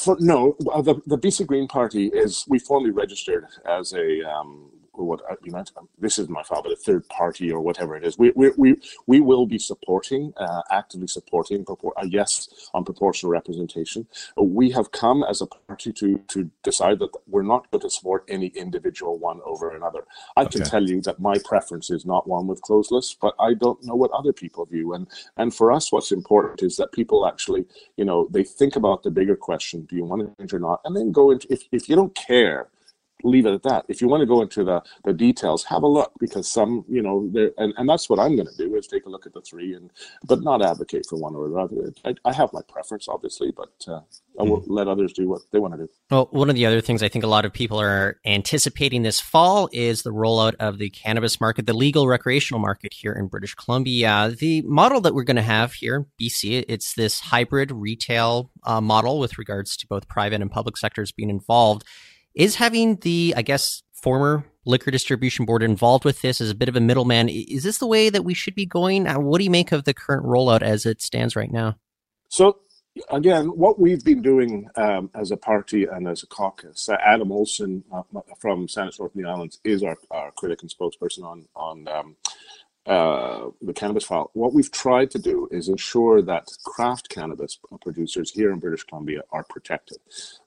for, 0.00 0.16
no, 0.18 0.56
the, 0.58 1.00
the 1.06 1.16
BC 1.16 1.46
Green 1.46 1.68
Party 1.68 2.08
is 2.08 2.44
we 2.48 2.58
formally 2.58 2.90
registered 2.90 3.46
as 3.64 3.92
a 3.92 4.20
um, 4.28 4.70
what 4.94 5.20
you 5.42 5.52
know, 5.52 5.64
this 5.98 6.18
is 6.18 6.28
my 6.28 6.42
but 6.48 6.66
a 6.66 6.76
third 6.76 7.08
party 7.08 7.50
or 7.50 7.60
whatever 7.60 7.96
it 7.96 8.04
is. 8.04 8.18
We 8.18 8.32
we 8.34 8.50
we, 8.56 8.76
we 9.06 9.20
will 9.20 9.46
be 9.46 9.58
supporting, 9.58 10.32
uh, 10.36 10.62
actively 10.70 11.06
supporting 11.06 11.64
a 11.68 11.72
uh, 11.72 12.04
yes 12.04 12.68
on 12.74 12.84
proportional 12.84 13.32
representation. 13.32 14.06
We 14.36 14.70
have 14.70 14.92
come 14.92 15.22
as 15.22 15.40
a 15.40 15.46
party 15.46 15.92
to 15.94 16.18
to 16.28 16.50
decide 16.62 16.98
that 16.98 17.10
we're 17.26 17.42
not 17.42 17.70
going 17.70 17.82
to 17.82 17.90
support 17.90 18.24
any 18.28 18.48
individual 18.48 19.18
one 19.18 19.40
over 19.44 19.74
another. 19.74 20.04
I 20.36 20.42
okay. 20.42 20.58
can 20.58 20.68
tell 20.68 20.88
you 20.88 21.00
that 21.02 21.20
my 21.20 21.36
preference 21.44 21.90
is 21.90 22.04
not 22.04 22.26
one 22.26 22.46
with 22.46 22.62
closed 22.62 22.92
lists, 22.92 23.16
but 23.20 23.34
I 23.40 23.54
don't 23.54 23.82
know 23.84 23.94
what 23.94 24.10
other 24.10 24.32
people 24.32 24.66
view. 24.66 24.92
And 24.92 25.06
and 25.36 25.54
for 25.54 25.72
us, 25.72 25.90
what's 25.90 26.12
important 26.12 26.62
is 26.62 26.76
that 26.76 26.92
people 26.92 27.26
actually, 27.26 27.64
you 27.96 28.04
know, 28.04 28.28
they 28.30 28.44
think 28.44 28.76
about 28.76 29.02
the 29.02 29.10
bigger 29.10 29.36
question: 29.36 29.86
Do 29.88 29.96
you 29.96 30.04
want 30.04 30.22
to 30.22 30.36
change 30.36 30.52
or 30.52 30.58
not? 30.58 30.80
And 30.84 30.94
then 30.94 31.12
go 31.12 31.30
into 31.30 31.50
if 31.50 31.62
if 31.72 31.88
you 31.88 31.96
don't 31.96 32.14
care 32.14 32.68
leave 33.24 33.46
it 33.46 33.54
at 33.54 33.62
that. 33.64 33.84
If 33.88 34.00
you 34.00 34.08
want 34.08 34.20
to 34.22 34.26
go 34.26 34.42
into 34.42 34.64
the, 34.64 34.82
the 35.04 35.12
details, 35.12 35.64
have 35.64 35.82
a 35.82 35.86
look 35.86 36.12
because 36.18 36.50
some, 36.50 36.84
you 36.88 37.02
know, 37.02 37.28
there 37.32 37.50
and, 37.58 37.72
and 37.76 37.88
that's 37.88 38.08
what 38.08 38.18
I'm 38.18 38.36
going 38.36 38.48
to 38.48 38.56
do 38.56 38.74
is 38.76 38.86
take 38.86 39.06
a 39.06 39.08
look 39.08 39.26
at 39.26 39.32
the 39.32 39.40
three 39.40 39.74
and 39.74 39.90
but 40.24 40.42
not 40.42 40.62
advocate 40.62 41.06
for 41.08 41.18
one 41.18 41.34
or 41.34 41.48
the 41.48 41.56
other. 41.56 41.92
I, 42.04 42.14
I 42.28 42.32
have 42.32 42.52
my 42.52 42.60
preference, 42.68 43.08
obviously, 43.08 43.52
but 43.56 43.72
uh, 43.88 44.00
I 44.38 44.44
will 44.44 44.62
mm-hmm. 44.62 44.72
let 44.72 44.88
others 44.88 45.12
do 45.12 45.28
what 45.28 45.42
they 45.50 45.58
want 45.58 45.74
to 45.74 45.78
do. 45.78 45.88
Well, 46.10 46.28
one 46.30 46.48
of 46.48 46.56
the 46.56 46.66
other 46.66 46.80
things 46.80 47.02
I 47.02 47.08
think 47.08 47.24
a 47.24 47.28
lot 47.28 47.44
of 47.44 47.52
people 47.52 47.80
are 47.80 48.18
anticipating 48.24 49.02
this 49.02 49.20
fall 49.20 49.68
is 49.72 50.02
the 50.02 50.10
rollout 50.10 50.54
of 50.58 50.78
the 50.78 50.90
cannabis 50.90 51.40
market, 51.40 51.66
the 51.66 51.72
legal 51.72 52.06
recreational 52.06 52.60
market 52.60 52.94
here 52.94 53.12
in 53.12 53.26
British 53.28 53.54
Columbia. 53.54 54.34
The 54.38 54.62
model 54.62 55.00
that 55.02 55.14
we're 55.14 55.24
going 55.24 55.36
to 55.36 55.42
have 55.42 55.74
here 55.74 56.06
BC, 56.20 56.64
it's 56.68 56.94
this 56.94 57.20
hybrid 57.20 57.70
retail 57.72 58.50
uh, 58.64 58.80
model 58.80 59.18
with 59.18 59.38
regards 59.38 59.76
to 59.78 59.86
both 59.86 60.08
private 60.08 60.40
and 60.40 60.50
public 60.50 60.76
sectors 60.76 61.12
being 61.12 61.30
involved. 61.30 61.84
Is 62.34 62.56
having 62.56 62.96
the, 62.96 63.34
I 63.36 63.42
guess, 63.42 63.82
former 63.92 64.44
liquor 64.64 64.90
distribution 64.90 65.44
board 65.44 65.62
involved 65.62 66.04
with 66.04 66.22
this 66.22 66.40
as 66.40 66.50
a 66.50 66.54
bit 66.54 66.68
of 66.68 66.76
a 66.76 66.80
middleman, 66.80 67.28
is 67.28 67.62
this 67.62 67.78
the 67.78 67.86
way 67.86 68.10
that 68.10 68.24
we 68.24 68.34
should 68.34 68.54
be 68.54 68.66
going? 68.66 69.06
Uh, 69.06 69.18
what 69.18 69.38
do 69.38 69.44
you 69.44 69.50
make 69.50 69.72
of 69.72 69.84
the 69.84 69.94
current 69.94 70.24
rollout 70.24 70.62
as 70.62 70.86
it 70.86 71.02
stands 71.02 71.36
right 71.36 71.50
now? 71.50 71.76
So, 72.28 72.58
again, 73.10 73.46
what 73.46 73.78
we've 73.78 74.04
been 74.04 74.22
doing 74.22 74.68
um, 74.76 75.10
as 75.14 75.30
a 75.30 75.36
party 75.36 75.84
and 75.84 76.08
as 76.08 76.22
a 76.22 76.26
caucus, 76.26 76.88
uh, 76.88 76.96
Adam 77.04 77.32
Olsen 77.32 77.84
uh, 77.92 78.02
from 78.38 78.66
Saanich 78.66 78.98
North 78.98 79.12
the 79.14 79.24
Islands 79.24 79.58
is 79.64 79.82
our, 79.82 79.96
our 80.10 80.30
critic 80.32 80.62
and 80.62 80.70
spokesperson 80.70 81.24
on 81.24 81.46
on 81.54 81.88
um, 81.88 82.16
uh, 82.86 83.50
the 83.60 83.72
cannabis 83.72 84.04
file, 84.04 84.30
what 84.34 84.52
we've 84.52 84.70
tried 84.72 85.10
to 85.12 85.18
do 85.18 85.48
is 85.52 85.68
ensure 85.68 86.20
that 86.22 86.48
craft 86.64 87.08
cannabis 87.08 87.58
producers 87.80 88.30
here 88.32 88.52
in 88.52 88.58
British 88.58 88.82
Columbia 88.82 89.22
are 89.30 89.44
protected. 89.44 89.98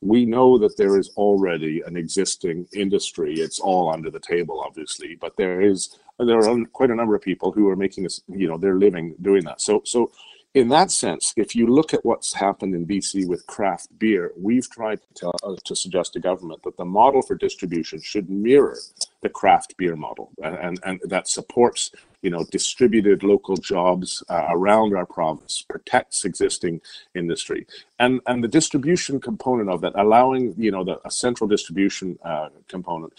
We 0.01 0.25
know 0.25 0.57
that 0.57 0.75
there 0.75 0.97
is 0.97 1.11
already 1.15 1.81
an 1.85 1.95
existing 1.95 2.67
industry. 2.73 3.35
It's 3.35 3.59
all 3.59 3.89
under 3.89 4.11
the 4.11 4.19
table, 4.19 4.61
obviously, 4.65 5.15
but 5.15 5.37
there 5.37 5.61
is 5.61 5.97
there 6.19 6.39
are 6.39 6.65
quite 6.71 6.91
a 6.91 6.95
number 6.95 7.15
of 7.15 7.21
people 7.21 7.51
who 7.51 7.67
are 7.69 7.75
making 7.75 8.03
this, 8.03 8.21
you 8.27 8.47
know, 8.47 8.57
their 8.57 8.75
living 8.75 9.15
doing 9.21 9.43
that. 9.45 9.61
So, 9.61 9.81
so 9.85 10.11
in 10.53 10.69
that 10.69 10.89
sense, 10.89 11.33
if 11.35 11.53
you 11.53 11.67
look 11.67 11.93
at 11.93 12.05
what's 12.05 12.33
happened 12.33 12.73
in 12.73 12.87
BC 12.87 13.27
with 13.27 13.45
craft 13.45 13.89
beer, 13.99 14.31
we've 14.37 14.69
tried 14.69 15.01
to, 15.01 15.07
tell, 15.13 15.35
uh, 15.43 15.55
to 15.65 15.75
suggest 15.75 16.13
to 16.13 16.21
government 16.21 16.63
that 16.63 16.77
the 16.77 16.85
model 16.85 17.21
for 17.21 17.35
distribution 17.35 17.99
should 18.01 18.29
mirror 18.29 18.77
the 19.25 19.29
craft 19.29 19.75
beer 19.77 19.95
model, 19.95 20.29
and, 20.43 20.55
and, 20.65 20.79
and 20.87 20.95
that 21.13 21.27
supports 21.27 21.91
you 22.21 22.29
know 22.29 22.43
distributed 22.51 23.23
local 23.23 23.57
jobs 23.57 24.23
uh, 24.29 24.45
around 24.49 24.95
our 24.95 25.07
province, 25.17 25.65
protects 25.67 26.25
existing 26.25 26.79
industry, 27.15 27.65
and 28.03 28.21
and 28.27 28.43
the 28.43 28.47
distribution 28.59 29.19
component 29.19 29.69
of 29.69 29.81
that, 29.81 29.93
allowing 29.95 30.53
you 30.65 30.71
know 30.71 30.83
the 30.83 30.95
a 31.09 31.11
central 31.25 31.47
distribution 31.55 32.19
uh, 32.23 32.49
component, 32.67 33.13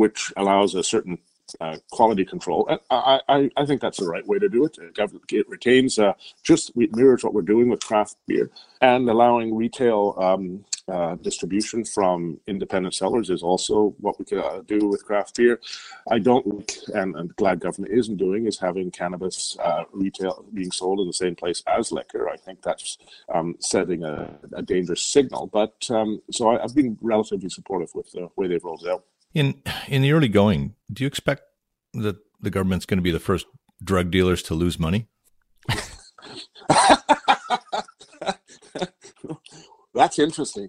which 0.00 0.32
allows 0.36 0.74
a 0.74 0.82
certain 0.82 1.16
uh, 1.60 1.76
quality 1.90 2.24
control. 2.24 2.60
I, 2.90 3.20
I, 3.28 3.50
I 3.56 3.64
think 3.66 3.80
that's 3.80 4.00
the 4.00 4.12
right 4.14 4.26
way 4.26 4.38
to 4.38 4.48
do 4.48 4.64
it. 4.64 4.78
It 4.78 5.48
retains 5.48 5.98
uh, 5.98 6.14
just 6.42 6.76
mirrors 6.76 7.22
what 7.24 7.34
we're 7.34 7.50
doing 7.54 7.68
with 7.70 7.80
craft 7.90 8.16
beer 8.26 8.50
and 8.80 9.08
allowing 9.08 9.56
retail 9.56 10.14
um, 10.18 10.64
uh, 10.90 11.16
distribution 11.16 11.84
from 11.84 12.40
independent 12.46 12.94
sellers 12.94 13.30
is 13.30 13.42
also 13.42 13.94
what 14.00 14.18
we 14.18 14.24
can 14.24 14.38
uh, 14.38 14.60
do 14.66 14.88
with 14.88 15.04
craft 15.04 15.36
beer. 15.36 15.60
I 16.10 16.18
don't, 16.18 16.78
and 16.94 17.16
I'm 17.16 17.28
glad 17.36 17.60
government 17.60 17.92
isn't 17.92 18.16
doing, 18.16 18.46
is 18.46 18.58
having 18.58 18.90
cannabis 18.90 19.56
uh, 19.62 19.84
retail 19.92 20.44
being 20.52 20.70
sold 20.72 21.00
in 21.00 21.06
the 21.06 21.12
same 21.12 21.36
place 21.36 21.62
as 21.66 21.92
liquor. 21.92 22.28
I 22.28 22.36
think 22.36 22.62
that's 22.62 22.98
um, 23.32 23.56
setting 23.60 24.04
a, 24.04 24.30
a, 24.52 24.62
dangerous 24.62 25.04
signal. 25.04 25.46
But 25.46 25.86
um, 25.90 26.20
so 26.30 26.50
I, 26.50 26.62
I've 26.62 26.74
been 26.74 26.98
relatively 27.00 27.48
supportive 27.48 27.94
with 27.94 28.10
the 28.12 28.28
way 28.36 28.48
they've 28.48 28.62
rolled 28.62 28.82
it 28.84 28.90
out. 28.90 29.04
In 29.32 29.62
in 29.86 30.02
the 30.02 30.12
early 30.12 30.28
going, 30.28 30.74
do 30.92 31.04
you 31.04 31.06
expect 31.06 31.42
that 31.94 32.16
the 32.40 32.50
government's 32.50 32.86
going 32.86 32.98
to 32.98 33.02
be 33.02 33.12
the 33.12 33.20
first 33.20 33.46
drug 33.82 34.10
dealers 34.10 34.42
to 34.44 34.54
lose 34.54 34.78
money? 34.78 35.06
That's 39.94 40.18
interesting. 40.18 40.68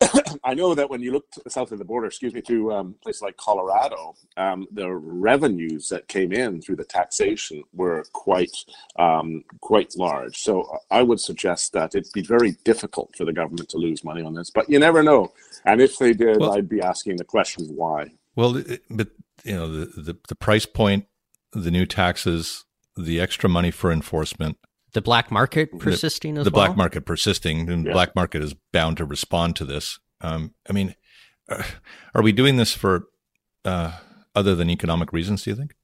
I 0.44 0.54
know 0.54 0.74
that 0.74 0.88
when 0.88 1.02
you 1.02 1.12
look 1.12 1.26
south 1.48 1.72
of 1.72 1.78
the 1.78 1.84
border, 1.84 2.06
excuse 2.06 2.32
me, 2.32 2.40
to 2.42 2.72
um, 2.72 2.94
places 3.02 3.22
like 3.22 3.36
Colorado, 3.36 4.14
um, 4.36 4.66
the 4.72 4.90
revenues 4.90 5.88
that 5.88 6.08
came 6.08 6.32
in 6.32 6.60
through 6.60 6.76
the 6.76 6.84
taxation 6.84 7.62
were 7.72 8.04
quite 8.12 8.56
um, 8.98 9.44
quite 9.60 9.94
large. 9.96 10.38
So 10.38 10.62
uh, 10.62 10.78
I 10.90 11.02
would 11.02 11.20
suggest 11.20 11.72
that 11.74 11.94
it'd 11.94 12.12
be 12.12 12.22
very 12.22 12.52
difficult 12.64 13.14
for 13.16 13.24
the 13.24 13.32
government 13.32 13.68
to 13.70 13.78
lose 13.78 14.04
money 14.04 14.22
on 14.22 14.34
this. 14.34 14.50
But 14.50 14.68
you 14.70 14.78
never 14.78 15.02
know. 15.02 15.32
And 15.64 15.80
if 15.80 15.98
they 15.98 16.12
did, 16.12 16.40
well, 16.40 16.56
I'd 16.56 16.68
be 16.68 16.80
asking 16.80 17.16
the 17.16 17.24
question 17.24 17.66
why. 17.76 18.12
Well, 18.34 18.62
but 18.90 19.08
you 19.44 19.54
know 19.54 19.70
the, 19.70 19.86
the 20.00 20.16
the 20.28 20.34
price 20.34 20.66
point, 20.66 21.06
the 21.52 21.70
new 21.70 21.84
taxes, 21.84 22.64
the 22.96 23.20
extra 23.20 23.48
money 23.48 23.70
for 23.70 23.92
enforcement 23.92 24.56
the 24.92 25.02
black 25.02 25.30
market 25.30 25.78
persisting 25.78 26.34
the, 26.34 26.40
as 26.40 26.44
the 26.44 26.50
well? 26.50 26.66
black 26.66 26.76
market 26.76 27.06
persisting 27.06 27.68
and 27.68 27.86
yeah. 27.86 27.92
black 27.92 28.14
market 28.14 28.42
is 28.42 28.54
bound 28.72 28.96
to 28.96 29.04
respond 29.04 29.56
to 29.56 29.64
this 29.64 29.98
um, 30.20 30.54
i 30.68 30.72
mean 30.72 30.94
uh, 31.48 31.62
are 32.14 32.22
we 32.22 32.32
doing 32.32 32.56
this 32.56 32.74
for 32.74 33.04
uh, 33.64 33.92
other 34.34 34.54
than 34.54 34.70
economic 34.70 35.12
reasons 35.12 35.44
do 35.44 35.50
you 35.50 35.56
think 35.56 35.74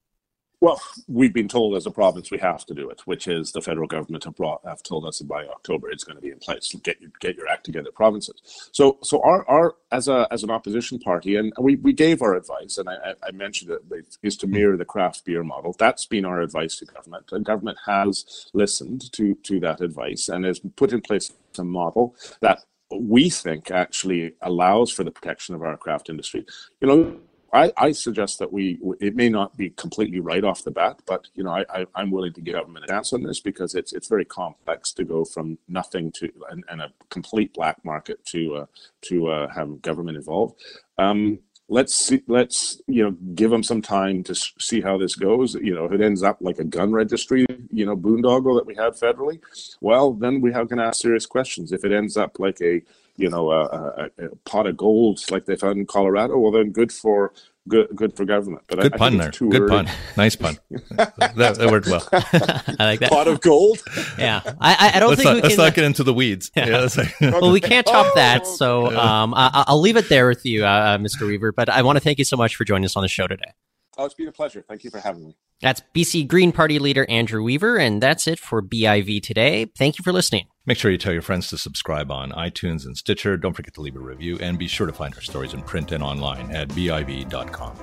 well, 0.61 0.81
we've 1.07 1.33
been 1.33 1.49
told 1.49 1.77
as 1.77 1.87
a 1.87 1.90
province 1.90 2.31
we 2.31 2.38
have 2.38 2.66
to 2.66 2.75
do 2.75 2.90
it, 2.90 3.01
which 3.05 3.29
is 3.29 3.53
the 3.53 3.62
federal 3.62 3.87
government 3.87 4.25
have, 4.25 4.35
brought, 4.35 4.61
have 4.64 4.83
told 4.83 5.07
us 5.07 5.18
that 5.18 5.29
by 5.29 5.47
October 5.47 5.88
it's 5.90 6.03
going 6.03 6.16
to 6.16 6.23
be 6.23 6.31
in 6.31 6.38
place. 6.38 6.75
Get 6.83 7.01
your, 7.01 7.11
get 7.21 7.37
your 7.37 7.49
act 7.49 7.64
together, 7.64 7.90
provinces. 7.94 8.71
So, 8.73 8.99
so 9.03 9.23
our, 9.23 9.49
our 9.49 9.77
as 9.92 10.09
a 10.09 10.27
as 10.31 10.42
an 10.42 10.51
opposition 10.51 10.99
party, 10.99 11.37
and 11.37 11.53
we, 11.61 11.77
we 11.77 11.92
gave 11.92 12.23
our 12.23 12.35
advice, 12.35 12.79
and 12.79 12.88
I, 12.88 13.14
I 13.23 13.31
mentioned 13.31 13.71
it 13.71 14.18
is 14.23 14.37
to 14.38 14.47
mirror 14.47 14.77
the 14.77 14.85
craft 14.85 15.25
beer 15.25 15.44
model. 15.44 15.77
That's 15.79 16.07
been 16.07 16.25
our 16.25 16.40
advice 16.40 16.77
to 16.77 16.87
government, 16.87 17.31
and 17.31 17.44
government 17.44 17.79
has 17.87 18.49
listened 18.53 19.12
to 19.12 19.35
to 19.35 19.61
that 19.61 19.81
advice 19.81 20.29
and 20.29 20.44
has 20.44 20.61
put 20.77 20.92
in 20.92 21.01
place 21.01 21.33
a 21.59 21.64
model 21.64 22.14
that 22.40 22.61
we 22.90 23.29
think 23.29 23.71
actually 23.71 24.35
allows 24.42 24.90
for 24.90 25.05
the 25.05 25.11
protection 25.11 25.55
of 25.55 25.62
our 25.62 25.77
craft 25.77 26.09
industry. 26.09 26.47
You 26.81 26.88
know, 26.88 27.21
I, 27.52 27.72
I, 27.76 27.92
suggest 27.92 28.38
that 28.40 28.52
we 28.52 28.78
it 29.00 29.16
may 29.16 29.28
not 29.28 29.56
be 29.56 29.70
completely 29.70 30.20
right 30.20 30.44
off 30.44 30.64
the 30.64 30.70
bat, 30.70 31.00
but 31.06 31.28
you 31.34 31.44
know 31.44 31.50
I, 31.50 31.87
I 31.94 32.02
am 32.02 32.11
willing 32.11 32.32
to 32.34 32.40
give 32.40 32.54
government 32.54 32.84
a 32.84 32.88
chance 32.88 33.12
on 33.12 33.22
this 33.22 33.40
because 33.40 33.74
it's 33.74 33.92
it's 33.92 34.08
very 34.08 34.24
complex 34.24 34.92
to 34.94 35.04
go 35.04 35.24
from 35.24 35.58
nothing 35.66 36.12
to 36.12 36.30
and, 36.50 36.64
and 36.68 36.82
a 36.82 36.92
complete 37.08 37.54
black 37.54 37.82
market 37.84 38.24
to 38.26 38.56
uh, 38.56 38.66
to 39.02 39.28
uh, 39.28 39.48
have 39.48 39.80
government 39.80 40.18
involved. 40.18 40.61
Um, 40.98 41.38
let's 41.68 41.94
see, 41.94 42.22
let's 42.26 42.82
you 42.87 43.04
know 43.04 43.16
give 43.34 43.50
them 43.50 43.62
some 43.62 43.80
time 43.80 44.22
to 44.24 44.34
see 44.34 44.80
how 44.80 44.98
this 44.98 45.14
goes. 45.14 45.54
You 45.54 45.74
know 45.74 45.87
if 45.87 45.92
it 45.92 46.02
ends 46.02 46.22
up 46.22 46.38
like 46.40 46.58
a 46.58 46.64
gun 46.64 46.92
registry, 46.92 47.46
you 47.70 47.87
know 47.87 47.96
boondoggle 47.96 48.56
that 48.58 48.66
we 48.66 48.74
have 48.74 48.98
federally, 48.98 49.40
well 49.80 50.12
then 50.12 50.42
we 50.42 50.52
have 50.52 50.68
to 50.68 50.80
ask 50.80 51.00
serious 51.00 51.24
questions. 51.24 51.72
If 51.72 51.84
it 51.84 51.92
ends 51.92 52.16
up 52.16 52.38
like 52.38 52.61
a 52.61 52.82
you 53.18 53.28
know, 53.28 53.50
a, 53.50 53.64
a, 53.64 54.11
a, 54.18 54.37
pot 54.44 54.66
of 54.66 54.76
gold 54.76 55.20
like 55.31 55.44
they 55.44 55.57
found 55.57 55.78
in 55.78 55.87
Colorado, 55.87 56.38
well, 56.38 56.52
then 56.52 56.70
good 56.70 56.92
for 56.92 57.33
good 57.66 57.88
good 57.94 58.16
for 58.16 58.24
government. 58.24 58.62
But 58.68 58.81
good 58.81 58.94
I, 58.94 58.96
pun 58.96 59.14
I 59.20 59.24
there. 59.24 59.31
Good 59.33 59.62
early. 59.62 59.70
pun. 59.70 59.90
Nice 60.16 60.37
pun. 60.37 60.57
that, 60.92 61.35
that, 61.37 61.70
worked 61.70 61.88
well. 61.88 62.09
I 62.12 62.85
like 62.85 63.00
that. 63.00 63.11
Pot 63.11 63.26
of 63.26 63.40
gold. 63.40 63.83
yeah, 64.18 64.40
I, 64.61 64.92
I 64.94 65.00
don't 65.00 65.11
let's 65.11 65.20
think 65.20 65.26
not, 65.26 65.35
we 65.35 65.42
let's 65.42 65.57
can. 65.57 65.64
not 65.64 65.74
get 65.74 65.85
into 65.85 66.04
the 66.04 66.14
weeds. 66.14 66.52
Yeah. 66.57 66.68
yeah 66.68 66.88
like, 66.96 67.20
well, 67.20 67.50
we 67.50 67.61
can't 67.61 67.87
top 67.87 68.14
that, 68.14 68.46
so 68.46 68.96
um, 68.96 69.35
I, 69.35 69.64
will 69.68 69.81
leave 69.81 69.96
it 69.96 70.09
there 70.09 70.28
with 70.28 70.46
you, 70.46 70.64
uh, 70.64 70.68
uh 70.68 70.98
Mr. 70.98 71.26
Weaver. 71.26 71.52
But 71.52 71.68
I 71.68 71.83
want 71.83 71.96
to 71.96 72.00
thank 72.00 72.18
you 72.18 72.24
so 72.24 72.37
much 72.37 72.57
for 72.57 72.64
joining 72.64 72.85
us 72.85 72.96
on 72.96 73.02
the 73.02 73.09
show 73.09 73.26
today. 73.26 73.52
Oh, 73.98 74.04
it's 74.04 74.14
been 74.14 74.28
a 74.28 74.32
pleasure. 74.32 74.64
Thank 74.66 74.84
you 74.84 74.90
for 74.90 75.00
having 75.00 75.24
me. 75.24 75.37
That's 75.61 75.82
BC 75.92 76.28
Green 76.28 76.52
Party 76.52 76.78
leader 76.78 77.04
Andrew 77.08 77.42
Weaver, 77.42 77.76
and 77.76 78.00
that's 78.00 78.28
it 78.28 78.38
for 78.38 78.62
BIV 78.62 79.20
today. 79.24 79.66
Thank 79.76 79.98
you 79.98 80.04
for 80.04 80.12
listening. 80.12 80.46
Make 80.66 80.78
sure 80.78 80.92
you 80.92 80.98
tell 80.98 81.12
your 81.12 81.22
friends 81.22 81.48
to 81.48 81.58
subscribe 81.58 82.12
on 82.12 82.30
iTunes 82.30 82.87
and 82.87 82.96
Stitcher. 82.96 83.37
Don't 83.37 83.54
forget 83.54 83.74
to 83.74 83.80
leave 83.80 83.96
a 83.96 84.00
review, 84.00 84.38
and 84.40 84.56
be 84.56 84.68
sure 84.68 84.87
to 84.87 84.92
find 84.92 85.12
our 85.14 85.20
stories 85.20 85.54
in 85.54 85.62
print 85.62 85.90
and 85.90 86.02
online 86.02 86.54
at 86.54 86.68
BIV.com. 86.68 87.76